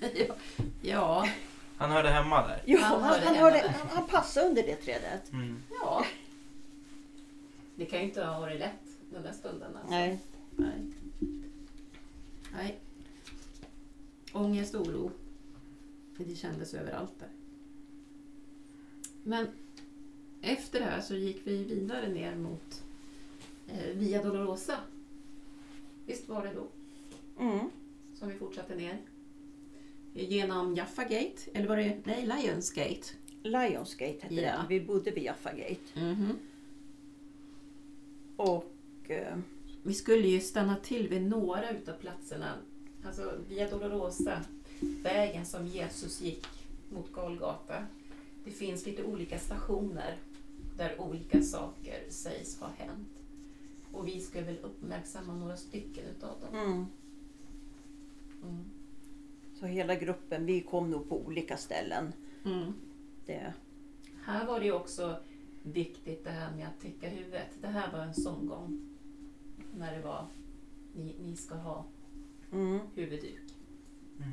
ja, 0.14 0.34
ja, 0.82 1.28
Han 1.76 1.90
hörde 1.90 2.08
hemma 2.08 2.46
där. 2.46 2.62
Jo, 2.66 2.78
Han 2.80 3.02
hörde 3.02 3.26
han, 3.26 3.34
hörde, 3.34 3.74
han, 3.78 3.88
han 3.90 4.06
passade 4.06 4.46
under 4.46 4.62
det 4.62 4.76
trädet. 4.76 5.32
Mm. 5.32 5.62
ja. 5.80 6.04
Det 7.74 7.86
kan 7.86 7.98
ju 7.98 8.04
inte 8.04 8.24
ha 8.24 8.40
varit 8.40 8.60
lätt 8.60 8.80
den 9.10 9.22
där 9.22 9.32
stunden. 9.32 9.76
Alltså. 9.76 9.90
Nej. 9.90 10.18
Nej. 10.56 10.92
Nej. 12.52 12.78
Ångest 14.32 14.74
och 14.74 14.86
oro. 14.86 15.10
Det 16.16 16.34
kändes 16.34 16.74
överallt 16.74 17.12
där. 17.18 17.28
Men 19.22 19.48
efter 20.42 20.80
det 20.80 20.86
här 20.86 21.00
så 21.00 21.14
gick 21.14 21.40
vi 21.44 21.64
vidare 21.64 22.08
ner 22.08 22.36
mot 22.36 22.82
Via 23.94 24.22
Dolorosa. 24.22 24.76
Visst 26.06 26.28
var 26.28 26.44
det 26.46 26.52
då 26.54 26.66
Mm. 27.44 27.70
som 28.14 28.28
vi 28.28 28.34
fortsatte 28.34 28.74
ner? 28.74 28.98
Genom 30.14 30.74
Jaffa 30.74 31.02
Gate, 31.02 31.36
eller 31.54 31.68
var 31.68 31.76
det 31.76 31.98
nej, 32.04 32.26
Lions 32.26 32.70
Gate? 32.70 33.02
Lionsgate 33.42 34.18
hette 34.20 34.34
Ja. 34.34 34.42
den. 34.56 34.68
Vi 34.68 34.80
bodde 34.80 35.10
vid 35.10 35.24
Jaffa 35.24 35.52
Gate. 35.52 36.00
Mhm. 36.00 36.38
Och 38.36 38.72
eh, 39.10 39.36
Vi 39.82 39.94
skulle 39.94 40.28
ju 40.28 40.40
stanna 40.40 40.76
till 40.76 41.08
vid 41.08 41.22
några 41.22 41.70
utav 41.70 41.92
platserna. 41.94 42.54
Alltså 43.04 43.32
Via 43.48 43.70
Dolorosa, 43.70 44.44
vägen 45.02 45.46
som 45.46 45.66
Jesus 45.66 46.20
gick 46.20 46.46
mot 46.88 47.12
Golgata. 47.12 47.86
Det 48.44 48.50
finns 48.50 48.86
lite 48.86 49.02
olika 49.04 49.38
stationer 49.38 50.16
där 50.76 51.00
olika 51.00 51.42
saker 51.42 52.04
sägs 52.08 52.60
ha 52.60 52.68
hänt. 52.78 53.08
Och 53.92 54.08
vi 54.08 54.20
ska 54.20 54.42
väl 54.44 54.58
uppmärksamma 54.62 55.34
några 55.34 55.56
stycken 55.56 56.04
utav 56.16 56.40
dem. 56.40 56.54
mm. 56.60 56.86
Mm. 58.42 58.64
Så 59.54 59.66
hela 59.66 59.94
gruppen, 59.94 60.46
vi 60.46 60.60
kom 60.60 60.90
nog 60.90 61.08
på 61.08 61.20
olika 61.26 61.56
ställen. 61.56 62.12
Mm. 62.44 62.72
Det, 63.26 63.52
Här 64.24 64.46
var 64.46 64.60
det 64.60 64.66
ju 64.66 64.72
också 64.72 65.16
viktigt 65.62 66.24
det 66.24 66.30
här 66.30 66.56
med 66.56 66.66
att 66.68 66.80
täcka 66.80 67.08
huvudet. 67.08 67.48
Det 67.60 67.66
här 67.68 67.92
var 67.92 67.98
en 67.98 68.14
sån 68.14 68.46
gång 68.46 68.80
när 69.78 69.96
det 69.96 70.02
var 70.02 70.26
ni, 70.94 71.14
ni 71.24 71.36
ska 71.36 71.54
ha 71.54 71.84
Mm. 72.52 72.78
huvudduk. 72.94 73.40
Mm. 74.18 74.32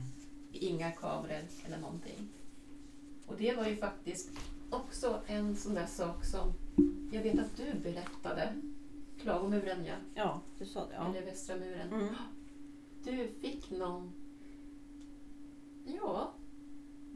Inga 0.51 0.91
kameror 0.91 1.41
eller 1.65 1.77
någonting. 1.77 2.29
Och 3.25 3.35
det 3.37 3.55
var 3.55 3.67
ju 3.67 3.75
faktiskt 3.75 4.29
också 4.69 5.21
en 5.27 5.55
sån 5.55 5.73
där 5.73 5.85
sak 5.85 6.25
som 6.25 6.53
jag 7.11 7.23
vet 7.23 7.39
att 7.39 7.57
du 7.57 7.73
berättade. 7.83 8.53
Klagomuren 9.21 9.85
ja, 9.85 9.93
Ja, 10.15 10.41
du 10.59 10.65
sa 10.65 10.85
det. 10.85 10.93
Ja. 10.93 11.09
eller 11.09 11.25
Västra 11.25 11.55
muren. 11.55 11.93
Mm. 11.93 12.15
Du 13.03 13.27
fick 13.41 13.71
någon... 13.71 14.13
Ja, 15.85 16.33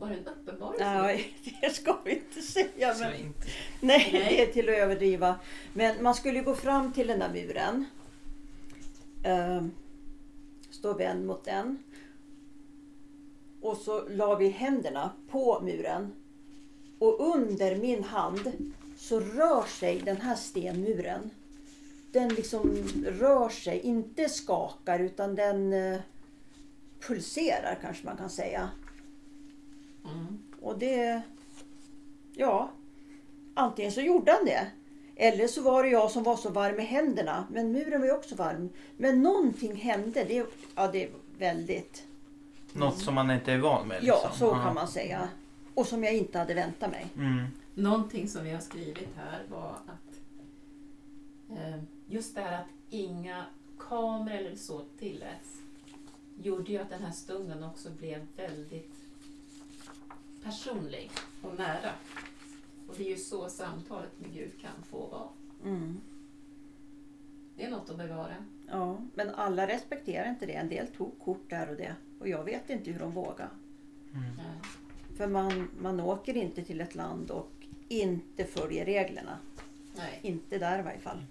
var 0.02 0.10
det 0.10 0.16
en 0.16 0.28
uppenbarelse? 0.28 0.84
Nej, 0.86 1.34
det 1.62 1.70
ska 1.70 1.98
vi 2.06 2.12
inte 2.12 2.42
säga. 2.42 2.96
Men, 3.00 3.16
inte. 3.16 3.48
nej, 3.82 4.10
Nej. 4.14 4.24
det 4.24 4.42
är 4.42 4.54
till 4.54 4.70
att 4.70 4.76
överdriva. 4.76 5.40
Men 5.74 6.04
man 6.04 6.16
skulle 6.16 6.42
gå 6.42 6.56
fram 6.56 6.94
till 6.94 7.08
den 7.08 7.20
där 7.20 7.34
muren. 7.34 7.86
Uh, 9.28 9.68
stå 10.70 10.94
vänd 10.94 11.26
mot 11.26 11.44
den. 11.44 11.84
Och 13.62 13.78
så 13.78 14.08
la 14.10 14.36
vi 14.36 14.50
händerna 14.50 15.12
på 15.30 15.62
muren. 15.62 16.14
Och 17.00 17.36
under 17.36 17.76
min 17.76 18.04
hand 18.04 18.52
så 18.98 19.20
rör 19.20 19.64
sig 19.64 20.00
den 20.00 20.18
här 20.18 20.36
stenmuren. 20.36 21.30
Den 22.12 22.30
liksom 22.30 22.76
rör 23.06 23.50
sig, 23.50 23.80
inte 23.80 24.30
skakar 24.30 25.00
utan 25.00 25.36
den 25.36 25.74
eh, 25.74 26.00
pulserar 27.08 27.78
kanske 27.82 28.06
man 28.06 28.18
kan 28.18 28.30
säga. 28.30 28.70
Mm. 30.06 30.40
Och 30.62 30.80
det... 30.80 31.22
Ja, 32.36 32.72
antingen 33.54 33.92
så 33.92 34.02
gjorde 34.02 34.32
han 34.32 34.46
det. 34.46 34.72
Eller 35.16 35.48
så 35.48 35.62
var 35.62 35.84
det 35.84 35.90
jag 35.90 36.12
som 36.12 36.24
var 36.24 36.36
så 36.36 36.50
varm 36.50 36.80
i 36.80 36.84
händerna. 36.84 37.48
Men 37.52 37.72
muren 37.72 38.02
var 38.02 38.08
ju 38.08 38.14
också 38.14 38.36
varm. 38.36 38.70
Men 38.98 39.22
någonting 39.22 39.76
hände. 39.76 40.24
Det, 40.24 40.46
ja, 40.76 40.88
det 40.92 41.04
är 41.04 41.10
väldigt... 41.38 42.04
Något 42.74 43.00
som 43.00 43.16
man 43.16 43.32
inte 43.32 43.52
är 43.52 43.58
van 43.58 43.88
med. 43.88 44.04
Ja, 44.04 44.22
liksom. 44.24 44.48
så 44.48 44.56
kan 44.56 44.74
man 44.74 44.88
säga. 44.88 45.30
Och 45.74 45.88
som 45.88 46.04
jag 46.04 46.14
inte 46.14 46.40
hade 46.40 46.54
väntat 46.54 46.92
mig. 46.92 47.08
Mm. 47.16 47.46
Någonting 47.74 48.28
som 48.28 48.44
vi 48.44 48.52
har 48.52 48.60
skrivit 48.60 49.10
här 49.16 49.44
var 49.50 49.70
att 49.70 50.20
eh, 51.58 51.84
just 52.12 52.36
det 52.36 52.42
här 52.42 52.62
att 52.62 52.68
inga 52.90 53.46
kameror 53.78 54.38
eller 54.38 54.56
så 54.56 54.82
tilläts 55.00 55.62
gjorde 56.44 56.72
ju 56.72 56.78
att 56.78 56.90
den 56.90 57.04
här 57.04 57.12
stunden 57.12 57.64
också 57.64 57.90
blev 57.90 58.28
väldigt 58.38 58.96
personlig 60.44 61.12
och 61.42 61.58
nära. 61.58 61.92
Och 62.88 62.94
det 62.98 63.04
är 63.04 63.10
ju 63.10 63.18
så 63.18 63.50
samtalet 63.50 64.20
med 64.20 64.34
Gud 64.34 64.52
kan 64.62 64.84
få 64.90 65.08
vara. 65.08 65.28
Mm. 65.66 66.02
Det 67.56 67.64
är 67.64 67.70
något 67.70 67.90
att 67.90 67.98
bevara. 67.98 68.36
Ja, 68.68 68.98
men 69.14 69.30
alla 69.30 69.68
respekterar 69.68 70.30
inte 70.30 70.46
det. 70.46 70.54
En 70.54 70.70
del 70.70 70.88
tog 70.88 71.20
kort 71.20 71.50
där 71.50 71.70
och 71.70 71.76
det. 71.76 71.96
Och 72.20 72.28
jag 72.28 72.44
vet 72.44 72.70
inte 72.70 72.92
hur 72.92 73.00
de 73.00 73.12
vågar. 73.12 73.50
Mm. 74.14 74.32
För 75.18 75.28
man, 75.28 75.70
man 75.80 76.00
åker 76.00 76.38
inte 76.38 76.64
till 76.64 76.82
ett 76.82 76.96
land 76.96 77.32
och 77.32 77.52
inte 77.88 78.46
följer 78.46 78.86
reglerna. 78.86 79.38
nej. 79.98 80.20
Inte 80.22 80.58
där 80.58 80.80
i 80.80 80.82
varje 80.82 81.00
fall. 81.00 81.24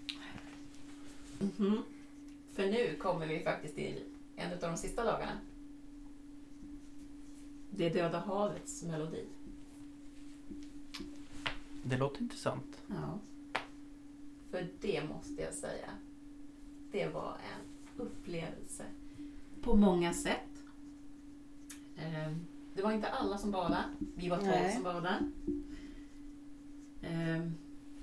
Mhm. 1.41 1.83
För 2.53 2.67
nu 2.67 2.97
kommer 2.97 3.27
vi 3.27 3.41
faktiskt 3.41 3.75
till 3.75 4.05
en 4.37 4.53
av 4.53 4.59
de 4.59 4.77
sista 4.77 5.05
dagarna. 5.05 5.39
Det 7.71 7.87
är 7.87 7.95
Döda 7.95 8.19
havets 8.19 8.83
melodi. 8.83 9.25
Det 11.83 11.97
låter 11.97 12.23
intressant. 12.23 12.83
Ja. 12.87 13.19
För 14.51 14.69
det 14.81 15.05
måste 15.09 15.43
jag 15.43 15.55
säga. 15.55 15.91
Det 16.93 17.07
var 17.09 17.33
en 17.55 17.67
upplevelse 18.03 18.85
på 19.63 19.77
många 19.77 20.15
sätt. 20.15 20.63
Eh, 21.97 22.33
Det 22.75 22.83
var 22.83 22.93
inte 22.93 23.09
alla 23.09 23.39
som 23.39 23.51
badade. 23.51 23.85
Vi 24.17 24.29
var 24.29 24.37
tolv 24.39 24.71
som 24.75 24.83
badade. 24.83 25.31
Eh, 27.03 27.49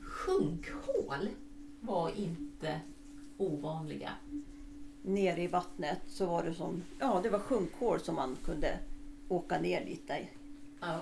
Sjunkhål 0.02 1.30
var 1.80 2.10
inte 2.10 2.82
ovanliga. 3.38 4.10
Nere 5.02 5.42
i 5.42 5.48
vattnet 5.48 6.00
så 6.08 6.26
var 6.26 6.44
det 6.44 6.54
som, 6.54 6.84
ja 7.00 7.20
det 7.24 7.30
var 7.30 7.40
sjunkhål 7.40 8.00
som 8.00 8.16
man 8.16 8.38
kunde 8.46 8.80
åka 9.30 9.60
ner 9.60 9.86
lite 9.86 10.14
i. 10.14 10.30
Ja. 10.80 11.00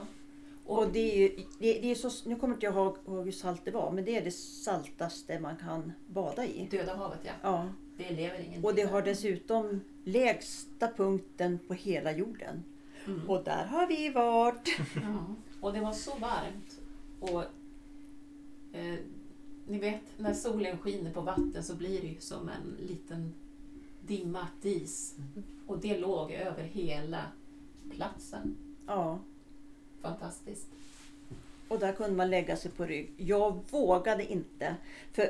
Och 0.65 0.88
det 0.88 1.12
är 1.12 1.17
ju, 1.17 1.36
det, 1.60 1.74
det 1.82 1.91
är 1.91 1.95
så, 1.95 2.30
nu 2.30 2.36
kommer 2.36 2.54
inte 2.54 2.65
jag 2.65 2.76
ihåg 2.76 3.26
hur 3.26 3.32
salt 3.32 3.62
det 3.65 3.71
var, 3.71 3.91
men 3.91 4.06
det 4.06 4.17
är 4.17 4.24
det 4.24 4.32
saltaste 4.32 5.39
man 5.39 5.58
kan 5.58 5.91
bada 6.08 6.45
i. 6.45 6.67
Döda 6.71 6.95
havet 6.95 7.19
ja. 7.24 7.32
Ja. 7.41 7.69
Det 7.98 8.10
lever 8.10 8.39
ingen 8.39 8.63
Och 8.63 8.76
det 8.76 8.84
har 8.84 9.02
dessutom 9.02 9.82
lägsta 10.04 10.88
punkten 10.88 11.60
på 11.67 11.74
hela 11.74 12.12
jorden. 12.12 12.63
Mm. 13.08 13.30
Och 13.30 13.43
där 13.43 13.65
har 13.65 13.88
vi 13.88 14.10
varit. 14.10 14.78
Ja. 14.95 15.36
Och 15.62 15.74
det 15.74 15.80
var 15.80 15.93
så 15.93 16.12
varmt. 16.12 16.80
Och 17.19 17.43
eh, 18.74 19.00
Ni 19.67 19.80
vet 19.80 20.01
när 20.17 20.34
solen 20.34 20.78
skiner 20.78 21.12
på 21.12 21.21
vatten 21.21 21.63
så 21.63 21.75
blir 21.75 22.01
det 22.01 22.08
ju 22.08 22.19
som 22.19 22.49
en 22.49 22.88
liten 22.88 23.34
dimma, 24.01 24.47
dis. 24.62 25.15
Och 25.67 25.80
det 25.80 25.97
låg 25.97 26.32
över 26.32 26.63
hela 26.63 27.21
platsen. 27.91 28.58
Ja. 28.88 29.19
Fantastiskt. 30.01 30.67
Och 31.67 31.80
där 31.80 31.93
kunde 31.93 32.15
man 32.15 32.30
lägga 32.30 32.58
sig 32.58 32.71
på 32.71 32.86
rygg. 32.86 33.13
Jag 33.17 33.60
vågade 33.71 34.32
inte. 34.32 34.75
För 35.13 35.30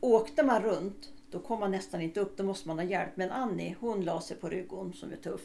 åkte 0.00 0.42
man 0.42 0.62
runt 0.62 1.12
då 1.30 1.38
kom 1.38 1.60
man 1.60 1.70
nästan 1.70 2.00
inte 2.00 2.20
upp. 2.20 2.36
Då 2.36 2.44
måste 2.44 2.68
man 2.68 2.78
ha 2.78 2.84
hjälp. 2.84 3.16
Men 3.16 3.30
Annie 3.30 3.76
hon 3.80 4.04
la 4.04 4.20
sig 4.20 4.36
på 4.36 4.48
rygg 4.48 4.66
hon 4.68 4.92
som 4.92 5.12
är 5.12 5.16
tuff. 5.16 5.42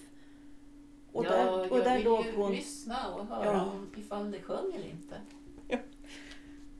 Och 1.11 1.25
ja, 1.25 1.29
där, 1.29 1.71
och 1.71 1.77
jag 1.77 1.85
där 1.85 1.95
vill 1.95 2.05
låg 2.05 2.25
ju 2.25 2.35
hon. 2.35 2.51
lyssna 2.51 3.13
och 3.13 3.25
höra 3.25 3.45
Ja. 3.45 3.65
om 3.71 3.87
ifall 3.97 4.31
det 4.31 4.41
sjöng 4.41 4.73
eller 4.73 4.89
inte. 4.89 5.15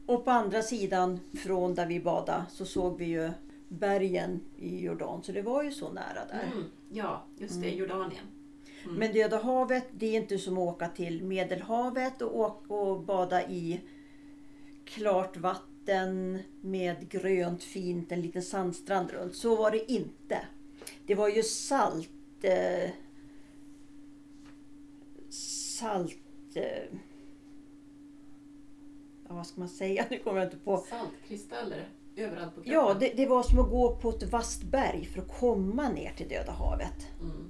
Och 0.05 0.25
på 0.25 0.31
andra 0.31 0.61
sidan 0.61 1.19
från 1.33 1.75
där 1.75 1.85
vi 1.85 1.99
badade 1.99 2.45
så 2.49 2.65
såg 2.65 2.97
vi 2.97 3.05
ju 3.05 3.31
bergen 3.67 4.41
i 4.57 4.79
Jordan. 4.79 5.23
Så 5.23 5.31
det 5.31 5.41
var 5.41 5.63
ju 5.63 5.71
så 5.71 5.91
nära 5.91 6.25
där. 6.29 6.49
Mm. 6.53 6.63
Ja, 6.89 7.25
just 7.37 7.61
det. 7.61 7.67
Mm. 7.67 7.79
Jordanien. 7.79 8.25
Mm. 8.83 8.95
Men 8.95 9.13
Döda 9.13 9.37
havet 9.37 9.85
det 9.91 10.05
är 10.05 10.21
inte 10.21 10.37
som 10.37 10.53
att 10.53 10.59
åka 10.59 10.87
till 10.87 11.23
Medelhavet 11.23 12.21
och, 12.21 12.39
åka 12.39 12.73
och 12.73 13.03
bada 13.03 13.49
i 13.49 13.81
klart 14.85 15.37
vatten 15.37 16.39
med 16.61 17.09
grönt 17.09 17.63
fint, 17.63 18.11
en 18.11 18.21
liten 18.21 18.43
sandstrand 18.43 19.11
runt. 19.11 19.35
Så 19.35 19.55
var 19.55 19.71
det 19.71 19.91
inte. 19.91 20.45
Det 21.05 21.15
var 21.15 21.29
ju 21.29 21.43
salt... 21.43 22.09
Eh, 22.41 22.89
salt... 25.29 26.17
Eh, 26.53 26.97
vad 29.35 29.47
ska 29.47 29.59
man 29.59 29.69
säga? 29.69 30.05
Nu 30.09 30.19
kommer 30.19 30.37
jag 30.37 30.47
inte 30.47 30.57
på. 30.57 30.77
Saltkristaller 30.77 31.87
överallt 32.15 32.55
på 32.55 32.61
kroppen. 32.61 32.73
Ja, 32.73 32.93
det, 32.93 33.13
det 33.15 33.25
var 33.25 33.43
som 33.43 33.59
att 33.59 33.69
gå 33.69 33.95
på 33.95 34.09
ett 34.09 34.23
vasst 34.23 34.63
berg 34.63 35.05
för 35.05 35.21
att 35.21 35.39
komma 35.39 35.89
ner 35.89 36.13
till 36.13 36.29
Döda 36.29 36.51
havet. 36.51 37.07
Mm. 37.21 37.49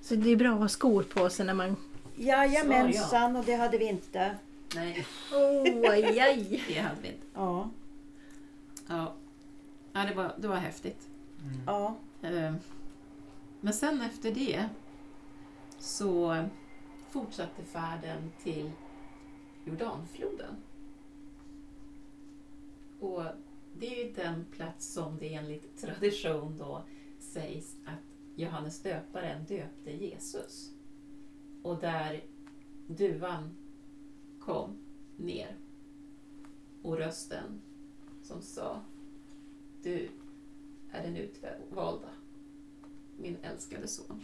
Så 0.00 0.14
det 0.14 0.30
är 0.30 0.36
bra 0.36 0.52
att 0.52 0.58
ha 0.60 0.68
skor 0.68 1.02
på 1.02 1.30
sig 1.30 1.46
när 1.46 1.54
man... 1.54 1.76
Jajamensan, 2.16 3.36
och 3.36 3.44
det 3.44 3.54
hade 3.54 3.78
vi 3.78 3.88
inte. 3.88 4.36
Nej, 4.74 5.06
Oh, 5.32 5.90
aj, 5.90 6.20
aj. 6.20 6.62
det 6.68 6.78
hade 6.78 7.00
vi 7.02 7.08
inte. 7.08 7.26
Ja, 7.34 7.70
Ja, 8.88 9.14
ja 9.92 10.04
det, 10.04 10.14
var, 10.14 10.32
det 10.38 10.48
var 10.48 10.56
häftigt. 10.56 11.08
Mm. 11.42 11.60
ja. 11.66 11.96
Eh, 12.22 12.54
Men 13.60 13.72
sen 13.72 14.00
efter 14.00 14.32
det 14.34 14.68
så 15.78 16.44
fortsatte 17.10 17.62
färden 17.62 18.32
till 18.42 18.70
Jordanfloden. 19.64 20.56
Och 23.00 23.22
det 23.77 23.77
är 23.92 24.04
ju 24.04 24.12
den 24.12 24.44
plats 24.50 24.92
som 24.92 25.18
det 25.18 25.34
enligt 25.34 25.76
tradition 25.76 26.58
då 26.58 26.84
sägs 27.18 27.76
att 27.84 27.98
Johannes 28.34 28.82
döparen 28.82 29.44
döpte 29.44 29.90
Jesus. 29.90 30.72
Och 31.62 31.80
där 31.80 32.24
duvan 32.86 33.56
kom 34.38 34.78
ner 35.16 35.56
och 36.82 36.96
rösten 36.96 37.60
som 38.22 38.42
sa 38.42 38.82
Du 39.82 40.08
är 40.90 41.02
den 41.02 41.16
utvalda, 41.16 42.08
min 43.16 43.36
älskade 43.42 43.88
son. 43.88 44.20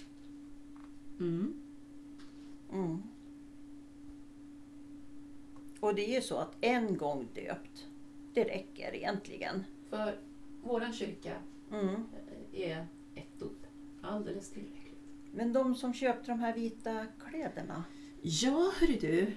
Mm. 1.20 1.54
Mm. 2.72 3.02
Och 5.80 5.94
det 5.94 6.10
är 6.10 6.14
ju 6.14 6.22
så 6.22 6.36
att 6.36 6.56
en 6.60 6.96
gång 6.96 7.28
döpt, 7.34 7.88
det 8.34 8.44
räcker 8.44 8.94
egentligen. 8.94 9.64
För 9.90 10.18
vår 10.62 10.92
kyrka 10.92 11.34
mm. 11.72 12.04
är 12.52 12.86
ett 13.14 13.38
dop, 13.38 13.66
alldeles 14.02 14.50
tillräckligt. 14.50 14.84
Men 15.32 15.52
de 15.52 15.74
som 15.74 15.94
köpte 15.94 16.30
de 16.30 16.40
här 16.40 16.54
vita 16.54 17.06
kläderna? 17.28 17.84
Ja, 18.22 18.72
hörru 18.80 18.98
du. 19.00 19.32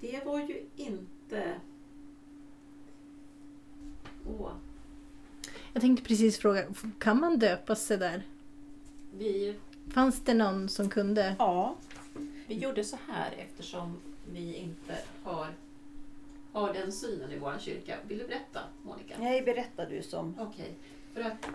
Det 0.00 0.24
var 0.24 0.38
ju 0.38 0.66
inte... 0.76 1.60
Åh. 4.38 4.52
Jag 5.72 5.80
tänkte 5.80 6.04
precis 6.04 6.38
fråga, 6.38 6.64
kan 6.98 7.20
man 7.20 7.38
döpa 7.38 7.74
sig 7.74 7.98
där? 7.98 8.22
Vi... 9.18 9.56
Fanns 9.88 10.20
det 10.20 10.34
någon 10.34 10.68
som 10.68 10.90
kunde? 10.90 11.36
Ja. 11.38 11.76
Vi 12.46 12.54
gjorde 12.54 12.84
så 12.84 12.98
här 13.08 13.34
eftersom 13.38 13.96
vi 14.32 14.54
inte 14.54 14.98
den 16.80 16.92
synen 16.92 17.32
i 17.32 17.38
vår 17.38 17.58
kyrka. 17.58 17.98
Vill 18.08 18.18
du 18.18 18.26
berätta, 18.26 18.60
Monica? 18.82 19.14
nej 19.18 19.42
berättar 19.42 19.86
du 19.90 20.02
som. 20.02 20.34
Okej, 20.38 20.74
för 21.12 21.20
att 21.20 21.48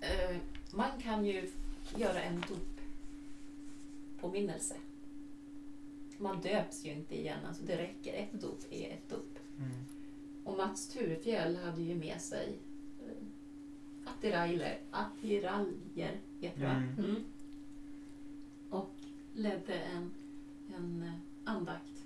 eh, 0.00 0.36
man 0.74 0.90
kan 1.02 1.24
ju 1.24 1.50
göra 1.96 2.22
en 2.22 2.44
doppåminnelse. 4.16 4.74
Man 6.18 6.40
döps 6.40 6.84
ju 6.84 6.92
inte 6.92 7.20
igen, 7.20 7.38
alltså 7.48 7.62
det 7.62 7.76
räcker. 7.76 8.14
Ett 8.14 8.40
dop 8.40 8.58
är 8.70 8.90
ett 8.90 9.08
dop. 9.08 9.38
Mm. 9.58 9.70
Och 10.44 10.56
Mats 10.56 10.88
Turefjell 10.88 11.56
hade 11.56 11.82
ju 11.82 11.94
med 11.94 12.20
sig 12.20 12.58
eh, 13.06 13.12
attiraljer, 14.04 14.78
attiraljer 14.90 16.20
heter 16.40 16.60
det? 16.60 16.66
Mm. 16.66 16.98
Mm. 16.98 17.24
Och 18.70 18.94
ledde 19.34 19.74
en, 19.74 20.10
en 20.76 21.02
eh, 21.02 21.14
andakt 21.44 22.04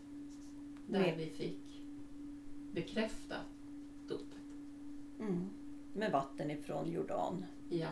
där 0.86 1.00
Med- 1.00 1.16
vi 1.18 1.26
fick 1.30 1.60
bekräfta 2.72 3.36
dopet. 4.08 4.26
Mm. 5.18 5.50
Med 5.92 6.12
vatten 6.12 6.50
ifrån 6.50 6.92
Jordan. 6.92 7.44
Ja. 7.68 7.88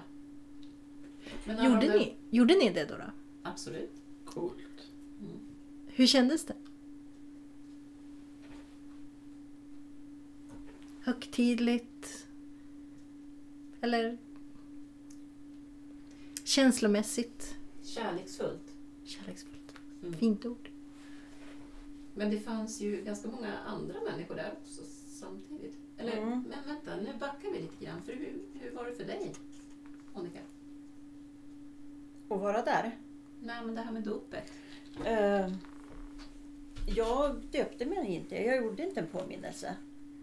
Gjorde 1.47 1.81
de- 1.81 1.99
ni, 1.99 2.15
gjorde 2.31 2.55
ni 2.55 2.71
det 2.73 2.85
då? 2.85 2.97
då? 2.97 3.11
Absolut. 3.43 3.93
Coolt. 4.25 4.91
Mm. 5.21 5.39
Hur 5.87 6.07
kändes 6.07 6.45
det? 6.45 6.55
Högtidligt? 11.01 12.27
Eller 13.81 14.19
känslomässigt? 16.45 17.57
Kärleksfullt. 17.83 18.75
Kärleksfullt. 19.05 19.75
Mm. 20.03 20.15
Fint 20.19 20.45
ord. 20.47 20.71
Men 22.19 22.31
det 22.31 22.39
fanns 22.41 22.81
ju 22.81 23.03
ganska 23.03 23.29
många 23.29 23.59
andra 23.59 23.95
människor 24.11 24.35
där 24.35 24.53
också 24.61 24.83
samtidigt. 25.09 25.77
Eller, 25.99 26.13
Mm. 26.17 26.29
men 26.49 26.59
vänta, 26.67 26.97
nu 26.97 27.19
backar 27.19 27.51
vi 27.53 27.59
lite 27.63 27.85
grann. 27.85 28.03
För 28.03 28.13
hur, 28.13 28.39
hur 28.61 28.71
var 28.71 28.85
det 28.85 28.93
för 28.93 29.05
dig, 29.05 29.35
Monica? 30.15 30.39
Och 32.29 32.41
vara 32.41 32.63
där. 32.63 32.99
Nej, 33.41 33.65
men 33.65 33.75
det 33.75 33.81
här 33.81 33.93
med 33.93 34.03
dopet. 34.03 34.53
Eh, 35.05 35.49
jag 36.97 37.37
döpte 37.53 37.87
mig 37.87 38.07
inte. 38.15 38.37
Jag 38.37 38.57
gjorde 38.57 38.83
inte 38.89 39.01
en 39.01 39.07
påminnelse. 39.07 39.77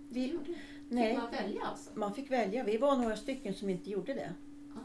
Vi, 0.10 0.28
Gjorde? 0.32 0.46
Fick 0.46 0.56
nej, 0.90 1.18
man 1.18 1.32
välja 1.32 1.62
alltså? 1.66 1.90
man 1.94 2.14
fick 2.14 2.32
välja. 2.32 2.64
Vi 2.64 2.78
var 2.78 2.96
några 2.98 3.16
stycken 3.18 3.54
som 3.54 3.70
inte 3.70 3.90
gjorde 3.90 4.14
det. 4.14 4.34
Ah. 4.76 4.80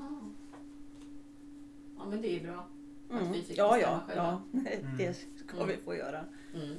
Ja, 1.99 2.05
men 2.07 2.23
det 2.23 2.29
är 2.29 2.33
ju 2.35 2.41
bra. 2.41 2.67
Att 3.11 3.21
Mm. 3.21 3.33
vi 3.33 3.43
fick 3.43 3.59
ja, 3.59 3.79
ja, 3.79 4.01
själva. 4.07 4.43
ja. 4.53 4.61
Det 4.99 5.15
ska 5.37 5.57
Mm. 5.57 5.69
vi 5.69 5.77
få 5.77 5.95
göra. 5.95 6.25
Mm. 6.55 6.77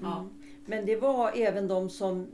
Ja. 0.00 0.18
Mm. 0.18 0.30
Men 0.66 0.86
det 0.86 0.96
var 0.96 1.32
även 1.36 1.68
de 1.68 1.90
som, 1.90 2.26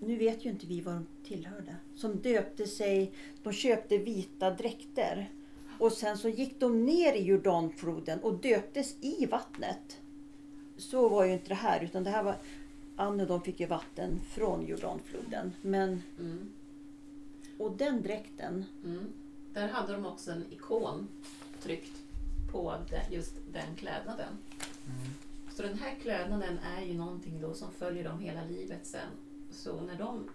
nu 0.00 0.16
vet 0.16 0.44
ju 0.44 0.50
inte 0.50 0.66
vi 0.66 0.80
vad 0.80 0.94
de 0.94 1.06
tillhörde, 1.24 1.76
som 1.94 2.16
döpte 2.20 2.66
sig, 2.66 3.12
de 3.42 3.52
köpte 3.52 3.98
vita 3.98 4.50
dräkter. 4.50 5.30
Och 5.78 5.92
sen 5.92 6.18
så 6.18 6.28
gick 6.28 6.60
de 6.60 6.84
ner 6.86 7.12
i 7.12 7.22
Jordanfloden 7.22 8.20
och 8.20 8.34
döptes 8.34 8.96
i 9.00 9.26
vattnet. 9.26 10.00
Så 10.76 11.08
var 11.08 11.24
ju 11.24 11.32
inte 11.32 11.48
det 11.48 11.54
här, 11.54 11.84
utan 11.84 12.04
det 12.04 12.10
här 12.10 12.22
var, 12.22 12.36
Anne 12.96 13.22
och 13.22 13.28
de 13.28 13.42
fick 13.42 13.60
ju 13.60 13.66
vatten 13.66 14.20
från 14.28 14.66
Jordanfloden. 14.66 15.52
Men, 15.62 16.02
Mm. 16.18 16.50
och 17.58 17.76
den 17.76 18.02
dräkten, 18.02 18.64
Mm. 18.84 19.12
Där 19.54 19.68
hade 19.68 19.92
de 19.92 20.06
också 20.06 20.30
en 20.30 20.44
ikon 20.50 21.08
tryckt 21.62 22.02
på 22.52 22.74
just 23.10 23.34
den 23.52 23.76
klädnaden. 23.76 24.28
Mm. 24.86 24.98
Så 25.56 25.62
den 25.62 25.78
här 25.78 25.94
klädnaden 25.94 26.58
är 26.58 26.82
ju 26.84 26.94
någonting 26.94 27.40
då 27.40 27.54
som 27.54 27.72
följer 27.72 28.04
dem 28.04 28.18
hela 28.18 28.44
livet 28.44 28.86
sen. 28.86 29.08
Så 29.50 29.80
när, 29.80 29.98
de, 29.98 30.28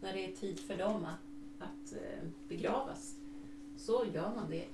när 0.00 0.12
det 0.12 0.30
är 0.30 0.32
tid 0.36 0.60
för 0.60 0.76
dem 0.76 1.04
att, 1.04 1.62
att 1.62 1.92
eh, 1.92 2.28
begravas 2.48 3.16
så 3.76 4.04
gör 4.14 4.34
man 4.34 4.50
det 4.50 4.64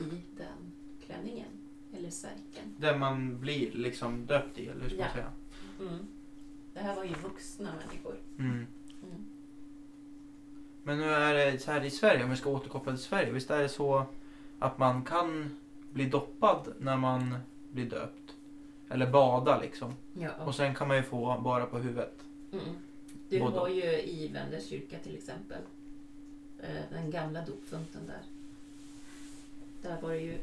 i 0.00 0.22
den 0.36 0.72
klänningen 1.06 1.48
eller 1.92 2.10
särken. 2.10 2.74
Där 2.78 2.98
man 2.98 3.40
blir 3.40 3.72
liksom 3.72 4.26
döpt 4.26 4.58
i, 4.58 4.66
eller 4.68 4.80
hur 4.82 4.88
ska 4.88 4.98
man 4.98 5.06
Ja. 5.06 5.12
säga? 5.12 5.32
Mm. 5.80 6.06
Det 6.74 6.80
här 6.80 6.96
var 6.96 7.04
ju 7.04 7.14
vuxna 7.14 7.70
människor. 7.86 8.16
Mm. 8.38 8.66
Mm. 9.02 9.24
Men 10.82 10.98
nu 10.98 11.04
är 11.04 11.34
det 11.52 11.58
så 11.58 11.70
här 11.70 11.84
i 11.84 11.90
Sverige, 11.90 12.24
om 12.24 12.30
vi 12.30 12.36
ska 12.36 12.50
återkoppla 12.50 12.92
till 12.92 13.02
Sverige. 13.02 13.32
Visst 13.32 13.50
är 13.50 13.62
det 13.62 13.68
så 13.68 14.06
att 14.58 14.78
man 14.78 15.04
kan 15.04 15.56
bli 15.92 16.06
doppad 16.06 16.74
när 16.78 16.96
man 16.96 17.34
blir 17.72 17.90
döpt? 17.90 18.17
Eller 18.88 19.10
bada 19.10 19.60
liksom. 19.60 19.94
Ja. 20.12 20.44
Och 20.44 20.54
sen 20.54 20.74
kan 20.74 20.88
man 20.88 20.96
ju 20.96 21.02
få 21.02 21.40
bara 21.44 21.66
på 21.66 21.78
huvudet. 21.78 22.24
Mm. 22.52 22.64
Du 23.28 23.40
Både- 23.40 23.58
har 23.58 23.68
ju 23.68 24.02
i 24.02 24.28
Venders 24.28 24.66
kyrka 24.66 24.98
till 24.98 25.14
exempel 25.14 25.62
eh, 26.58 26.82
den 26.90 27.10
gamla 27.10 27.44
dopfunten 27.44 28.06
där. 28.06 28.22
Där 29.82 30.00
var 30.00 30.10
det 30.10 30.20
ju 30.20 30.38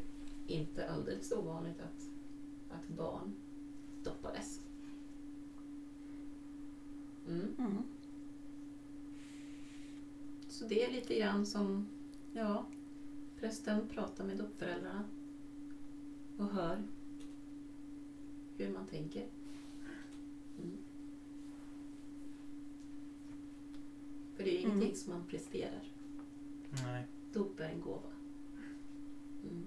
inte 0.47 0.89
alldeles 0.89 1.31
ovanligt 1.31 1.79
att, 1.81 2.09
att 2.77 2.87
barn 2.87 3.35
doppades. 4.03 4.61
Mm. 7.27 7.55
mm. 7.57 7.83
Så 10.47 10.65
det 10.65 10.83
är 10.85 10.91
lite 10.91 11.19
grann 11.19 11.45
som, 11.45 11.87
ja, 12.33 12.65
prästen 13.39 13.87
pratar 13.87 14.23
med 14.23 14.37
dopföräldrarna 14.37 15.03
och 16.37 16.45
hör 16.45 16.83
hur 18.57 18.69
man 18.69 18.87
tänker. 18.87 19.25
Mm. 20.57 20.77
För 24.35 24.43
det 24.43 24.49
är 24.57 24.59
Mm. 24.59 24.71
ingenting 24.77 24.95
som 24.95 25.13
man 25.13 25.23
presterar. 25.29 25.83
Nej. 26.83 27.03
Dop 27.33 27.59
är 27.59 27.69
en 27.69 27.81
gåva. 27.81 28.09
Mm. 29.43 29.65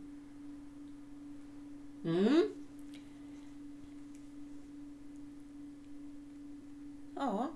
Mm. 2.05 2.43
ja. 7.15 7.51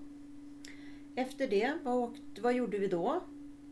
Efter 1.15 1.49
det, 1.49 1.79
vad, 1.83 1.95
åkte, 1.95 2.41
vad 2.41 2.55
gjorde 2.55 2.79
vi 2.79 2.89
då? 2.89 3.21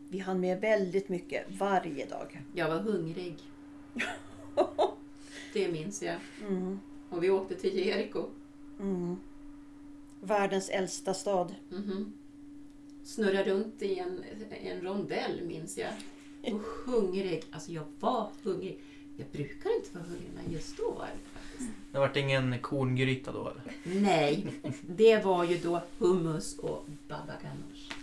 Vi 0.09 0.19
hann 0.19 0.39
med 0.39 0.61
väldigt 0.61 1.09
mycket 1.09 1.59
varje 1.59 2.05
dag. 2.05 2.41
Jag 2.53 2.69
var 2.69 2.79
hungrig, 2.79 3.37
det 5.53 5.71
minns 5.71 6.03
jag. 6.03 6.15
Mm. 6.47 6.79
Och 7.11 7.23
vi 7.23 7.29
åkte 7.29 7.55
till 7.55 7.77
Jeriko. 7.85 8.25
Mm. 8.79 9.15
Världens 10.21 10.69
äldsta 10.69 11.13
stad. 11.13 11.55
Mhm. 11.69 12.13
Snurra 13.03 13.43
runt 13.43 13.81
i 13.81 13.99
en, 13.99 14.23
en 14.63 14.81
rondell 14.81 15.41
minns 15.47 15.77
jag. 15.77 15.93
Och 16.53 16.61
hungrig. 16.85 17.43
Alltså 17.51 17.71
jag 17.71 17.83
var 17.99 18.29
hungrig. 18.43 18.79
Jag 19.17 19.27
brukar 19.27 19.75
inte 19.75 19.89
vara 19.93 20.03
hungrig 20.03 20.29
men 20.35 20.51
just 20.53 20.77
då 20.77 20.83
var 20.91 21.05
jag 21.07 21.15
det 21.17 21.39
faktiskt. 21.39 21.69
Det 21.91 21.99
vart 21.99 22.17
ingen 22.17 22.59
korngryta 22.59 23.31
då 23.31 23.49
eller? 23.49 23.63
Nej, 24.01 24.47
det 24.81 25.25
var 25.25 25.43
ju 25.43 25.57
då 25.57 25.81
hummus 25.97 26.59
och 26.59 26.85
baba 27.07 27.33
ganoush. 27.43 27.93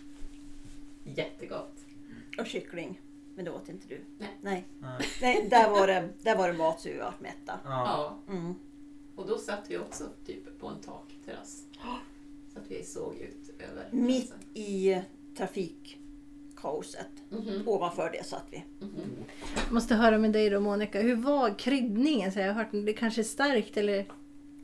Jättegott. 1.05 1.75
Och 2.39 2.47
kyckling. 2.47 3.01
Men 3.35 3.45
det 3.45 3.51
åt 3.51 3.69
inte 3.69 3.89
du. 3.89 4.01
Nej. 4.19 4.37
Nej, 4.41 4.65
Nej. 4.81 5.09
Nej 5.23 5.47
där, 5.51 5.71
var 5.71 5.87
det, 5.87 6.09
där 6.23 6.37
var 6.37 6.49
det 6.49 6.59
mat 6.59 6.81
så 6.81 6.89
vi 6.89 6.99
var 6.99 7.15
mätta. 7.19 7.59
Ja. 7.65 8.19
Ja, 8.27 8.33
Mm. 8.35 8.55
Och 9.19 9.27
då 9.27 9.39
satt 9.39 9.65
vi 9.71 9.79
också 9.79 10.05
typ 10.27 10.59
på 10.61 10.67
en 10.67 10.81
takterrass. 10.81 11.63
Så 12.53 12.59
att 12.59 12.71
vi 12.71 12.83
såg 12.85 13.15
ut 13.15 13.51
över 13.71 13.89
Mitt 13.91 14.33
i 14.55 15.01
trafikkaoset. 15.37 17.07
Mhm, 17.31 17.63
Ovanför 17.69 18.11
det 18.11 18.25
satt 18.27 18.45
vi. 18.51 18.65
mhm. 18.81 18.91
Jag 19.65 19.73
måste 19.73 19.95
höra 19.95 20.19
med 20.19 20.33
dig 20.33 20.51
då 20.51 20.61
Monica. 20.61 21.01
Hur 21.01 21.17
var 21.17 21.59
kryddningen? 21.59 22.33
Så 22.33 22.39
jag 22.39 22.47
har 22.47 22.53
hört 22.55 22.69
det 22.73 22.93
kanske 22.93 23.21
är 23.21 23.25
starkt 23.25 23.77
eller 23.77 24.07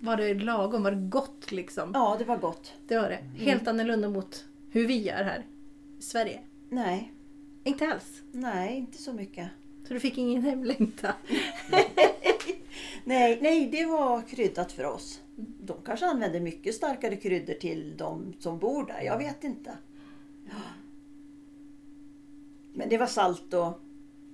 var 0.01 0.17
det 0.17 0.35
lagom? 0.35 0.83
Var 0.83 0.91
det 0.91 1.09
gott 1.09 1.53
liksom? 1.53 1.91
Ja, 1.95 2.17
det 2.19 2.25
var 2.25 2.37
gott. 2.37 2.73
Det 2.89 2.97
var 2.99 3.09
det. 3.09 3.45
Helt 3.45 3.69
annorlunda 3.69 4.09
mot 4.09 4.45
hur 4.71 4.87
vi 4.87 5.03
gör 5.03 5.25
här 5.25 5.47
i 5.99 6.03
Sverige. 6.03 6.41
Nej, 6.69 7.13
Inte 7.65 7.89
alls. 7.89 8.23
nej, 8.33 8.77
inte 8.77 8.99
så 9.03 9.13
mycket. 9.13 9.49
Så 9.89 9.95
du 9.95 10.01
fick 10.01 10.19
ingen 10.19 10.43
hemlängtan? 10.43 11.13
Nej, 13.05 13.39
nej, 13.43 13.69
det 13.73 13.85
var 13.87 14.23
kryddat 14.23 14.73
för 14.73 14.85
oss. 14.85 15.21
De 15.37 15.77
kanske 15.85 16.07
använder 16.07 16.41
mycket 16.41 16.75
starkare 16.75 17.17
kryddor 17.17 17.55
till 17.55 17.97
de 17.97 18.35
som 18.39 18.59
bor 18.59 18.87
där. 18.87 19.01
Jag 19.03 19.19
vet 19.19 19.45
inte. 19.45 19.79
Ja. 20.51 20.57
Men 22.73 22.89
det 22.89 22.99
var 22.99 23.07
salt 23.07 23.55
och 23.55 23.81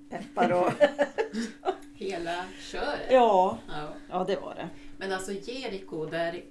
peppar 0.08 0.52
och... 0.52 0.72
Hela 1.94 2.44
köret. 2.60 3.06
ja, 3.10 3.58
Ja. 3.68 3.88
ja, 4.10 4.24
det 4.24 4.36
var 4.36 4.54
det. 4.54 4.68
Men 4.98 5.12
alltså 5.12 5.32
Jeriko, 5.32 6.06
där, 6.06 6.44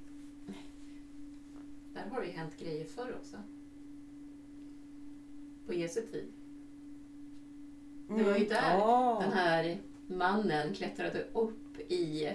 där 1.93 2.05
har 2.12 2.21
det 2.21 2.27
ju 2.27 2.34
hänt 2.34 2.53
grejer 2.60 2.86
förr 2.86 3.15
också. 3.21 3.38
på 5.65 5.73
Jesu 5.73 6.01
tid. 6.01 6.27
Det 8.08 8.23
var 8.23 8.38
ju 8.38 8.45
där 8.45 8.69
Mm. 8.75 8.79
Ja. 8.79 9.19
den 9.23 9.32
här 9.34 9.77
mannen 10.08 10.73
klättrade 10.73 11.23
upp 11.34 11.68
i, 11.87 12.33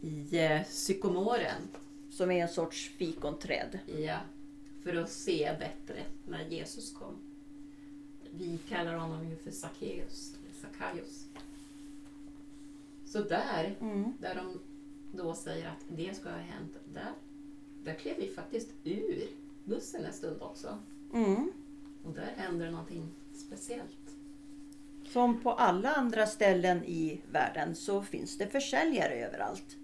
i 0.00 0.38
eh, 0.38 0.64
sykomoren 0.68 1.62
Som 2.10 2.30
är 2.30 2.42
en 2.42 2.48
sorts 2.48 2.88
fikonträd. 2.96 3.78
ja, 3.98 4.18
för 4.82 4.96
att 4.96 5.10
se 5.10 5.56
bättre 5.58 6.02
när 6.28 6.44
Jesus 6.48 6.92
kom. 6.92 7.14
Vi 8.30 8.58
kallar 8.68 8.94
honom 8.94 9.28
ju 9.30 9.36
för 9.36 9.50
Sackeus. 9.50 10.34
Sackaios. 10.60 11.26
Så 13.06 13.22
där, 13.22 13.76
Mm. 13.80 14.12
där 14.20 14.34
de 14.34 14.60
då 15.18 15.34
säger 15.34 15.68
att 15.68 15.84
det 15.88 16.16
ska 16.16 16.28
ha 16.30 16.36
hänt, 16.36 16.72
där, 16.94 17.12
där 17.84 17.94
klev 17.94 18.16
vi 18.18 18.28
faktiskt 18.28 18.68
ur 18.84 19.28
bussen 19.64 20.04
en 20.04 20.12
stund 20.12 20.42
också. 20.42 20.78
Mm. 21.12 21.52
Och 22.04 22.12
där 22.12 22.32
hände 22.36 22.64
det 22.64 22.70
någonting 22.70 23.08
speciellt. 23.34 24.03
Som 25.14 25.40
på 25.40 25.52
alla 25.52 25.92
andra 25.92 26.26
ställen 26.26 26.84
i 26.84 27.20
världen 27.32 27.74
så 27.74 28.02
finns 28.02 28.38
det 28.38 28.46
försäljare 28.46 29.14
överallt. 29.14 29.76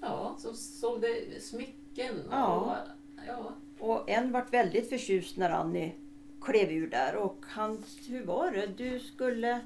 Ja, 0.00 0.36
som 0.38 0.54
sålde 0.54 1.40
smycken 1.40 2.14
och 2.26 2.32
Ja. 2.32 2.76
ja, 3.26 3.54
Och 3.78 4.10
en 4.10 4.32
vart 4.32 4.52
väldigt 4.52 4.88
förtjust 4.88 5.36
när 5.36 5.50
Annie 5.50 5.92
klev 6.40 6.70
ur 6.70 6.90
där 6.90 7.16
och 7.16 7.36
han, 7.42 7.84
hur 8.08 8.24
var 8.24 8.50
det? 8.50 8.66
Du 8.66 9.00
skulle, 9.00 9.60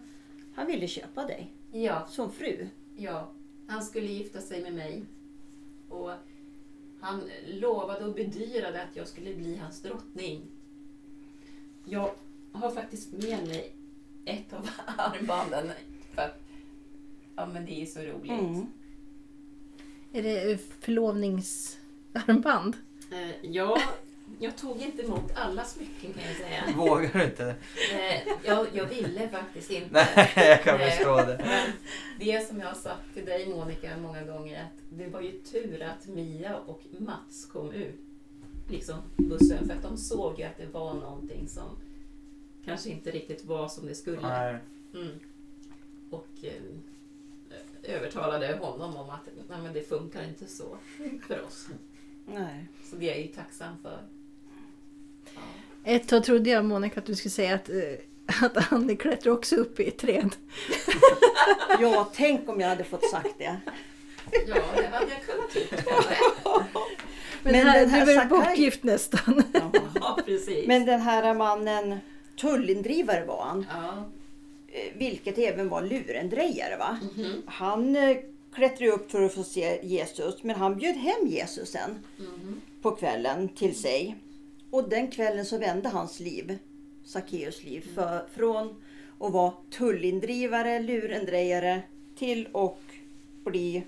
han 0.54 0.66
ville 0.66 0.88
köpa 0.88 1.26
dig 1.26 1.52
ja, 1.72 2.06
som 2.06 2.32
fru. 2.32 2.68
ja. 2.96 3.30
Han 3.66 3.82
skulle 3.82 4.06
gifta 4.06 4.40
sig 4.40 4.62
med 4.62 4.74
mig. 4.74 5.04
Och 5.88 6.10
han 7.00 7.30
lovade 7.46 8.04
och 8.04 8.14
bedyrade 8.14 8.82
att 8.82 8.96
jag 8.96 9.08
skulle 9.08 9.34
bli 9.34 9.56
hans 9.56 9.82
drottning. 9.82 10.42
Jag 11.84 12.10
har 12.52 12.70
faktiskt 12.70 13.12
med 13.12 13.48
mig 13.48 13.72
ett 14.24 14.52
av 14.52 14.70
armbanden. 14.96 15.70
För 16.14 16.22
att, 16.22 16.40
ja 17.37 17.46
men 17.46 17.66
det 17.66 17.82
är 17.82 17.87
så 17.87 18.00
roligt. 18.00 18.30
Mm. 18.30 18.66
Är 20.12 20.22
det 20.22 20.60
förlovningsarmband? 20.80 22.76
Eh, 23.12 23.30
ja, 23.42 23.78
jag 24.38 24.56
tog 24.56 24.82
inte 24.82 25.02
emot 25.02 25.32
alla 25.37 25.64
smycken 25.64 26.12
kan 26.12 26.22
jag 26.28 26.37
säga. 26.37 26.64
Vågar 26.76 27.10
du 27.12 27.24
inte? 27.24 27.54
Eh, 27.94 28.28
jag, 28.44 28.66
jag 28.72 28.87
ville 28.87 29.28
faktiskt 29.28 29.70
inte. 29.70 29.88
Nej, 30.16 30.32
jag 30.37 30.62
kan 30.62 30.78
Nej. 30.78 30.90
förstå 30.90 31.16
det. 31.16 31.40
Men 31.44 31.72
det 32.18 32.48
som 32.48 32.60
jag 32.60 32.66
har 32.66 32.74
sagt 32.74 33.14
till 33.14 33.24
dig 33.24 33.48
Monica 33.48 33.96
många 33.96 34.22
gånger 34.22 34.62
att 34.62 34.78
det 34.90 35.06
var 35.06 35.20
ju 35.20 35.32
tur 35.32 35.82
att 35.82 36.06
Mia 36.06 36.56
och 36.56 36.82
Mats 36.98 37.46
kom 37.52 37.72
ur 37.72 37.94
liksom, 38.68 38.96
bussen 39.16 39.66
för 39.66 39.74
att 39.74 39.82
de 39.82 39.96
såg 39.96 40.38
ju 40.38 40.44
att 40.44 40.56
det 40.56 40.66
var 40.66 40.94
någonting 40.94 41.48
som 41.48 41.76
kanske 42.64 42.88
inte 42.90 43.11
riktigt 43.11 43.44
var 43.44 43.68
som 43.68 43.87
det 43.87 43.94
skulle. 43.94 44.20
Nej. 44.20 44.57
Mm. 44.94 45.20
Och 46.11 46.27
eh, 46.42 46.53
övertalade 47.94 48.59
honom 48.61 48.96
om 48.96 49.11
att 49.11 49.20
Nej, 49.48 49.59
men 49.62 49.72
det 49.72 49.88
funkar 49.88 50.22
inte 50.29 50.46
så 50.46 50.77
för 51.27 51.42
oss. 51.44 51.66
Nej. 52.27 52.66
Så 52.90 52.96
det 52.96 53.07
är 53.07 53.11
jag 53.14 53.20
ju 53.20 53.27
tacksam 53.29 53.77
för. 53.83 53.98
Ja. 55.35 55.40
Ett 55.85 56.09
tag 56.09 56.24
trodde 56.24 56.50
jag 56.50 56.64
Monica 56.64 57.00
att 57.00 57.07
du 57.07 57.14
skulle 57.14 57.31
säga 57.33 57.55
att, 57.55 57.68
eh, 57.68 57.77
att 58.42 58.72
Annie 58.72 58.96
klättrar 58.96 59.33
också 59.33 59.57
upp 59.57 59.81
i 59.81 59.88
ett 59.88 59.98
träd. 59.98 60.31
Ja, 61.81 62.11
tänk 62.14 62.48
om 62.48 62.61
jag 62.61 62.68
hade 62.68 62.85
fått 62.85 63.11
sagt 63.11 63.38
det. 63.38 63.61
ja, 64.46 64.55
det 64.77 64.87
hade 64.87 65.07
jag 65.11 65.22
kunnat 65.27 65.57
gjort. 65.57 65.85
Men, 67.42 67.53
Men 67.53 67.66
här, 67.66 67.81
den 67.81 67.90
här 67.90 68.07
du 68.07 68.12
är 68.12 68.16
Sakai- 68.16 68.29
bortgift 68.29 68.83
nästan. 68.83 69.42
Ja, 69.94 70.18
precis. 70.27 70.66
Men 70.66 70.87
den 70.87 71.00
här 71.00 71.35
mannen, 71.35 71.98
tullindrivare 72.37 73.25
var 73.25 73.44
han, 73.44 73.66
Ja. 73.70 74.05
eh, 74.68 74.99
vilket 74.99 75.38
även 75.38 75.68
var 75.68 75.83
lurendrejare 75.83 76.77
va? 76.77 76.99
Mhm. 77.16 77.42
Han 77.47 77.97
eh, 77.97 78.16
klättrade 78.55 78.92
upp 78.92 79.11
för 79.11 79.23
att 79.23 79.35
få 79.35 79.44
se 79.44 79.81
Jesus, 79.87 80.42
men 80.42 80.57
han 80.57 80.77
bjöd 80.77 80.97
hem 80.97 81.27
Jesus 81.27 81.68
sen 81.70 81.99
Mhm. 82.16 82.61
på 82.83 82.90
kvällen 82.90 83.49
till 83.49 83.75
sig. 83.75 84.16
Och 84.70 84.88
den 84.88 85.11
kvällen 85.11 85.44
så 85.44 85.59
vände 85.59 85.88
hans 85.88 86.20
liv, 86.20 86.59
Sackeus 87.05 87.64
liv, 87.64 87.88
för, 87.94 88.27
från 88.35 88.77
att 89.18 89.33
vara 89.33 89.53
tullindrivare, 89.70 90.81
lurendrejare 90.81 91.83
till 92.18 92.49
att 92.53 92.79
bli 93.44 93.83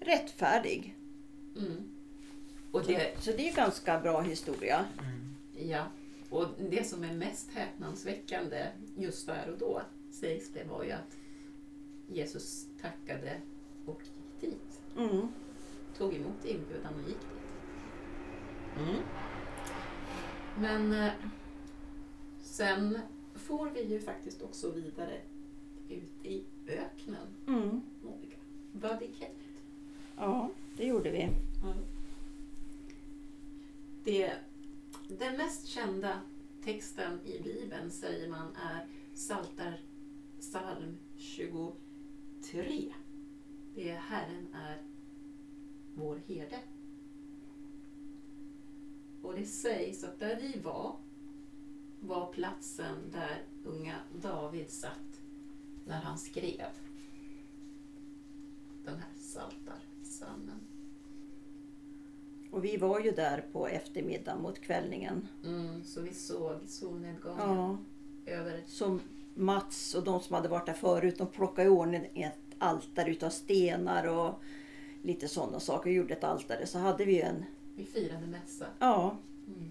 rättfärdig. 0.00 0.94
Mm. 1.56 1.88
Och 2.70 2.86
det, 2.86 3.14
Så 3.20 3.30
det 3.30 3.42
är 3.44 3.48
en 3.48 3.54
ganska 3.54 3.98
bra 4.00 4.20
historia. 4.20 4.84
Mm. 4.98 5.70
ja. 5.70 5.84
Och 6.36 6.46
det 6.70 6.86
som 6.86 7.04
är 7.04 7.12
mest 7.12 7.50
häpnadsväckande 7.50 8.66
just 8.96 9.26
där 9.26 9.50
och 9.52 9.58
då 9.58 9.82
sägs 10.10 10.50
det 10.52 10.64
var 10.64 10.84
ju 10.84 10.90
att 10.90 11.16
Jesus 12.08 12.66
tackade 12.80 13.40
och 13.86 14.02
gick 14.02 14.52
dit. 14.52 14.80
Mm. 14.96 15.28
Tog 15.98 16.14
emot 16.14 16.44
inbjudan 16.44 16.94
och 16.94 17.08
gick 17.08 17.18
dit. 17.20 17.36
Mm. 18.78 19.02
Men 20.58 21.04
eh, 21.04 21.12
sen 22.42 22.98
får 23.34 23.70
vi 23.70 23.82
ju 23.84 24.00
faktiskt 24.00 24.42
också 24.42 24.70
vidare 24.70 25.20
ut 25.88 26.12
i 26.26 26.44
öknen, 26.66 27.26
Mm. 27.46 27.82
Monica. 28.02 28.36
Vadikhet. 28.72 29.36
Ja, 30.16 30.50
det 30.76 30.84
gjorde 30.86 31.10
vi. 31.10 31.28
Det, 34.04 34.32
den 35.08 35.36
mest 35.36 35.66
kända 35.66 36.20
texten 36.62 37.20
i 37.24 37.42
Bibeln 37.42 37.90
säger 37.90 38.28
man 38.28 38.56
är 38.56 38.86
Saltar 39.14 39.80
psalm 40.40 40.98
23. 41.16 42.94
Det 43.74 43.90
är 43.90 43.98
Herren 43.98 44.54
är 44.54 44.82
vår 45.94 46.16
herde. 46.26 46.58
Och 49.22 49.34
det 49.34 49.46
sägs 49.46 50.04
att 50.04 50.18
där 50.18 50.36
vi 50.40 50.60
var 50.60 50.96
var 52.00 52.32
platsen 52.32 53.10
där 53.12 53.42
unga 53.64 53.96
David 54.22 54.70
satt 54.70 55.22
när 55.84 56.00
han 56.00 56.18
skrev 56.18 56.70
den 58.84 58.96
här 58.98 59.12
Psaltarpsalmen. 59.16 60.65
Och 62.56 62.64
vi 62.64 62.76
var 62.76 63.00
ju 63.00 63.10
där 63.10 63.44
på 63.52 63.66
eftermiddagen 63.68 64.42
mot 64.42 64.60
kvällningen. 64.60 65.28
Mm, 65.44 65.84
så 65.84 66.00
vi 66.00 66.14
såg 66.14 66.52
solnedgången 66.66 67.38
Ja. 67.56 67.78
över 68.26 68.60
Som 68.66 69.00
Mats 69.34 69.94
och 69.94 70.04
de 70.04 70.20
som 70.20 70.34
hade 70.34 70.48
varit 70.48 70.66
där 70.66 70.72
förut, 70.72 71.18
de 71.18 71.26
plockade 71.26 71.66
i 71.68 71.70
ordning 71.70 72.08
ett 72.14 72.38
altare 72.58 73.10
utav 73.10 73.30
stenar 73.30 74.06
och 74.06 74.34
lite 75.02 75.28
sådana 75.28 75.60
saker. 75.60 75.90
Vi 75.90 75.96
gjorde 75.96 76.14
ett 76.14 76.24
altare. 76.24 76.66
Så 76.66 76.78
hade 76.78 77.04
vi 77.04 77.20
en, 77.20 77.44
Vi 77.76 77.84
firade 77.84 78.26
mässa. 78.26 78.66
ja. 78.78 79.16
Mm. 79.46 79.68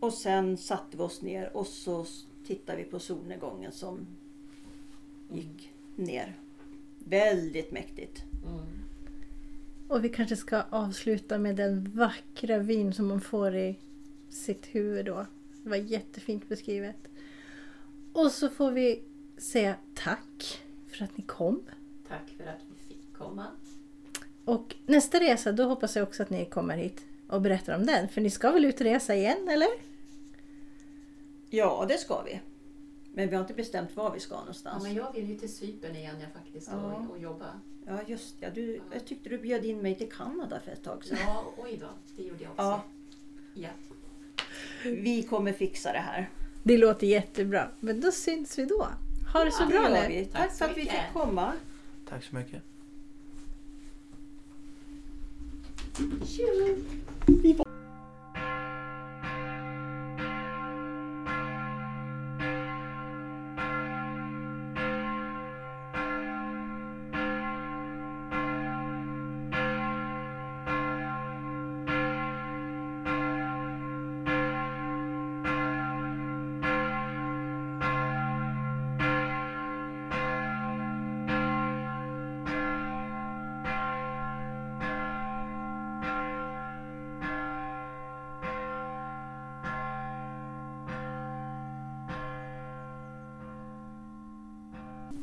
Och 0.00 0.12
sen 0.12 0.56
satte 0.56 0.96
vi 0.96 1.02
oss 1.02 1.22
ner 1.22 1.56
och 1.56 1.66
så 1.66 2.06
tittade 2.46 2.78
vi 2.78 2.84
på 2.84 2.98
solnedgången 2.98 3.72
som 3.72 4.06
gick 5.32 5.70
ner. 5.96 6.38
Väldigt 6.98 7.72
mäktigt. 7.72 8.24
Mm. 8.46 8.66
Och 9.88 10.04
vi 10.04 10.08
kanske 10.08 10.36
ska 10.36 10.62
avsluta 10.70 11.38
med 11.38 11.56
den 11.56 11.90
vackra 11.94 12.58
vyn 12.58 12.92
som 12.92 13.06
man 13.08 13.20
får 13.20 13.56
i 13.56 13.78
sitt 14.28 14.66
huvud 14.66 15.06
då. 15.06 15.26
Det 15.62 15.68
var 15.68 15.76
jättefint 15.76 16.48
beskrivet. 16.48 16.96
Och 18.12 18.32
så 18.32 18.48
får 18.48 18.70
vi 18.70 19.02
säga 19.36 19.74
tack 19.94 20.62
för 20.88 21.04
att 21.04 21.16
ni 21.16 21.24
kom. 21.24 21.62
Tack 22.08 22.34
för 22.36 22.44
att 22.44 22.60
vi 22.68 22.94
fick 22.94 23.12
komma. 23.14 23.46
Och 24.44 24.74
nästa 24.86 25.20
resa 25.20 25.52
då 25.52 25.64
hoppas 25.64 25.96
jag 25.96 26.02
också 26.02 26.22
att 26.22 26.30
ni 26.30 26.44
kommer 26.44 26.76
hit 26.76 27.04
och 27.28 27.40
berättar 27.42 27.76
om 27.76 27.86
den. 27.86 28.08
För 28.08 28.20
ni 28.20 28.30
ska 28.30 28.50
väl 28.52 28.64
ut 28.64 28.74
och 28.74 28.80
resa 28.80 29.14
igen 29.14 29.48
eller? 29.48 29.68
Ja, 31.50 31.84
det 31.88 31.98
ska 31.98 32.22
vi. 32.22 32.40
Men 33.12 33.28
vi 33.28 33.34
har 33.34 33.42
inte 33.42 33.54
bestämt 33.54 33.96
var 33.96 34.14
vi 34.14 34.20
ska 34.20 34.34
Ja, 34.34 34.38
någonstans. 34.40 34.82
men 34.82 34.94
jag 34.94 35.12
vill 35.12 35.28
ju 35.30 35.36
till 35.38 35.52
Cypern 35.54 35.96
igen 35.96 36.16
jag 36.20 36.32
faktiskt 36.32 36.68
Ja. 36.72 36.76
och, 36.94 37.10
och 37.10 37.18
jobba. 37.18 37.46
Ja, 37.86 37.98
just 38.06 38.34
ja, 38.40 38.50
du, 38.50 38.80
Jag 38.92 39.04
tyckte 39.04 39.28
du 39.28 39.38
bjöd 39.38 39.64
in 39.64 39.78
mig 39.78 39.94
till 39.94 40.12
Kanada 40.12 40.60
för 40.64 40.72
ett 40.72 40.82
tag 40.84 41.04
sedan. 41.04 41.18
Ja, 41.20 41.54
oj 41.56 41.78
då. 41.80 41.88
Det 42.16 42.22
gjorde 42.22 42.42
jag 42.44 42.52
också. 42.52 42.62
Ja. 42.62 42.82
Ja. 43.54 43.68
Vi 44.84 45.22
kommer 45.22 45.52
fixa 45.52 45.92
det 45.92 45.98
här. 45.98 46.30
Det 46.62 46.78
låter 46.78 47.06
jättebra. 47.06 47.68
Men 47.80 48.00
då 48.00 48.12
syns 48.12 48.58
vi 48.58 48.64
då. 48.64 48.88
Ha 49.32 49.44
det 49.44 49.52
så 49.52 49.62
Ja, 49.62 49.66
bra 49.68 49.88
det 49.88 50.08
nu. 50.08 50.24
Tack 50.24 50.42
Tack 50.42 50.50
så 50.52 50.56
för 50.56 50.70
att 50.70 50.76
vi 50.76 50.80
fick 50.80 51.12
komma. 51.12 51.52
Tack 52.08 52.24
så 52.24 52.34
mycket. 52.34 52.62
Tjo! 56.26 57.63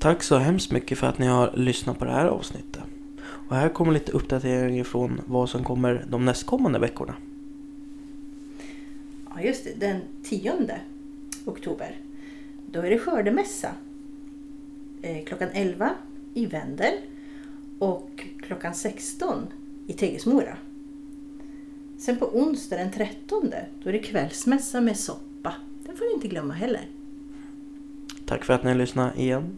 Tack 0.02 0.24
så 0.24 0.38
hemskt 0.38 0.72
mycket 0.72 0.98
för 0.98 1.08
att 1.08 1.18
ni 1.18 1.28
har 1.28 1.52
lyssnat 1.56 2.00
på 2.00 2.06
det 2.06 2.12
här 2.12 2.26
avsnittet. 2.26 2.84
Och 3.22 3.56
här 3.56 3.70
kommer 3.70 3.92
lite 3.92 4.12
uppdatering 4.12 4.86
från 4.86 5.22
vad 5.26 5.50
som 5.50 5.64
kommer 5.64 6.06
de 6.10 6.26
nästkommande 6.26 6.80
veckorna. 6.80 7.16
Ja, 9.30 9.42
just 9.42 9.64
det. 9.64 9.80
Den 9.80 10.02
10 10.24 10.54
oktober. 11.46 11.96
Då 12.72 12.80
är 12.82 12.90
det 12.90 13.00
skördemässa. 13.00 13.70
Eh, 15.02 15.26
klockan 15.26 15.50
11 15.54 15.90
i 16.34 16.46
Vendel 16.46 16.94
och 17.80 18.28
klockan 18.42 18.74
16 18.74 19.48
i 19.88 19.94
Teggesmora. 19.94 20.58
Sen 21.98 22.18
på 22.18 22.26
onsdag 22.26 22.78
den 22.78 22.92
13 22.92 23.52
då 23.84 23.90
är 23.90 23.94
det 23.94 24.00
kvällsmässa 24.00 24.82
med 24.82 24.98
soppa. 24.98 25.54
Den 25.86 25.98
får 25.98 26.06
ni 26.06 26.14
inte 26.14 26.28
glömma 26.28 26.54
heller. 26.54 26.88
Tack 28.26 28.46
för 28.46 28.54
att 28.54 28.64
ni 28.64 28.76
lyssnade 28.76 29.22
igen. 29.22 29.58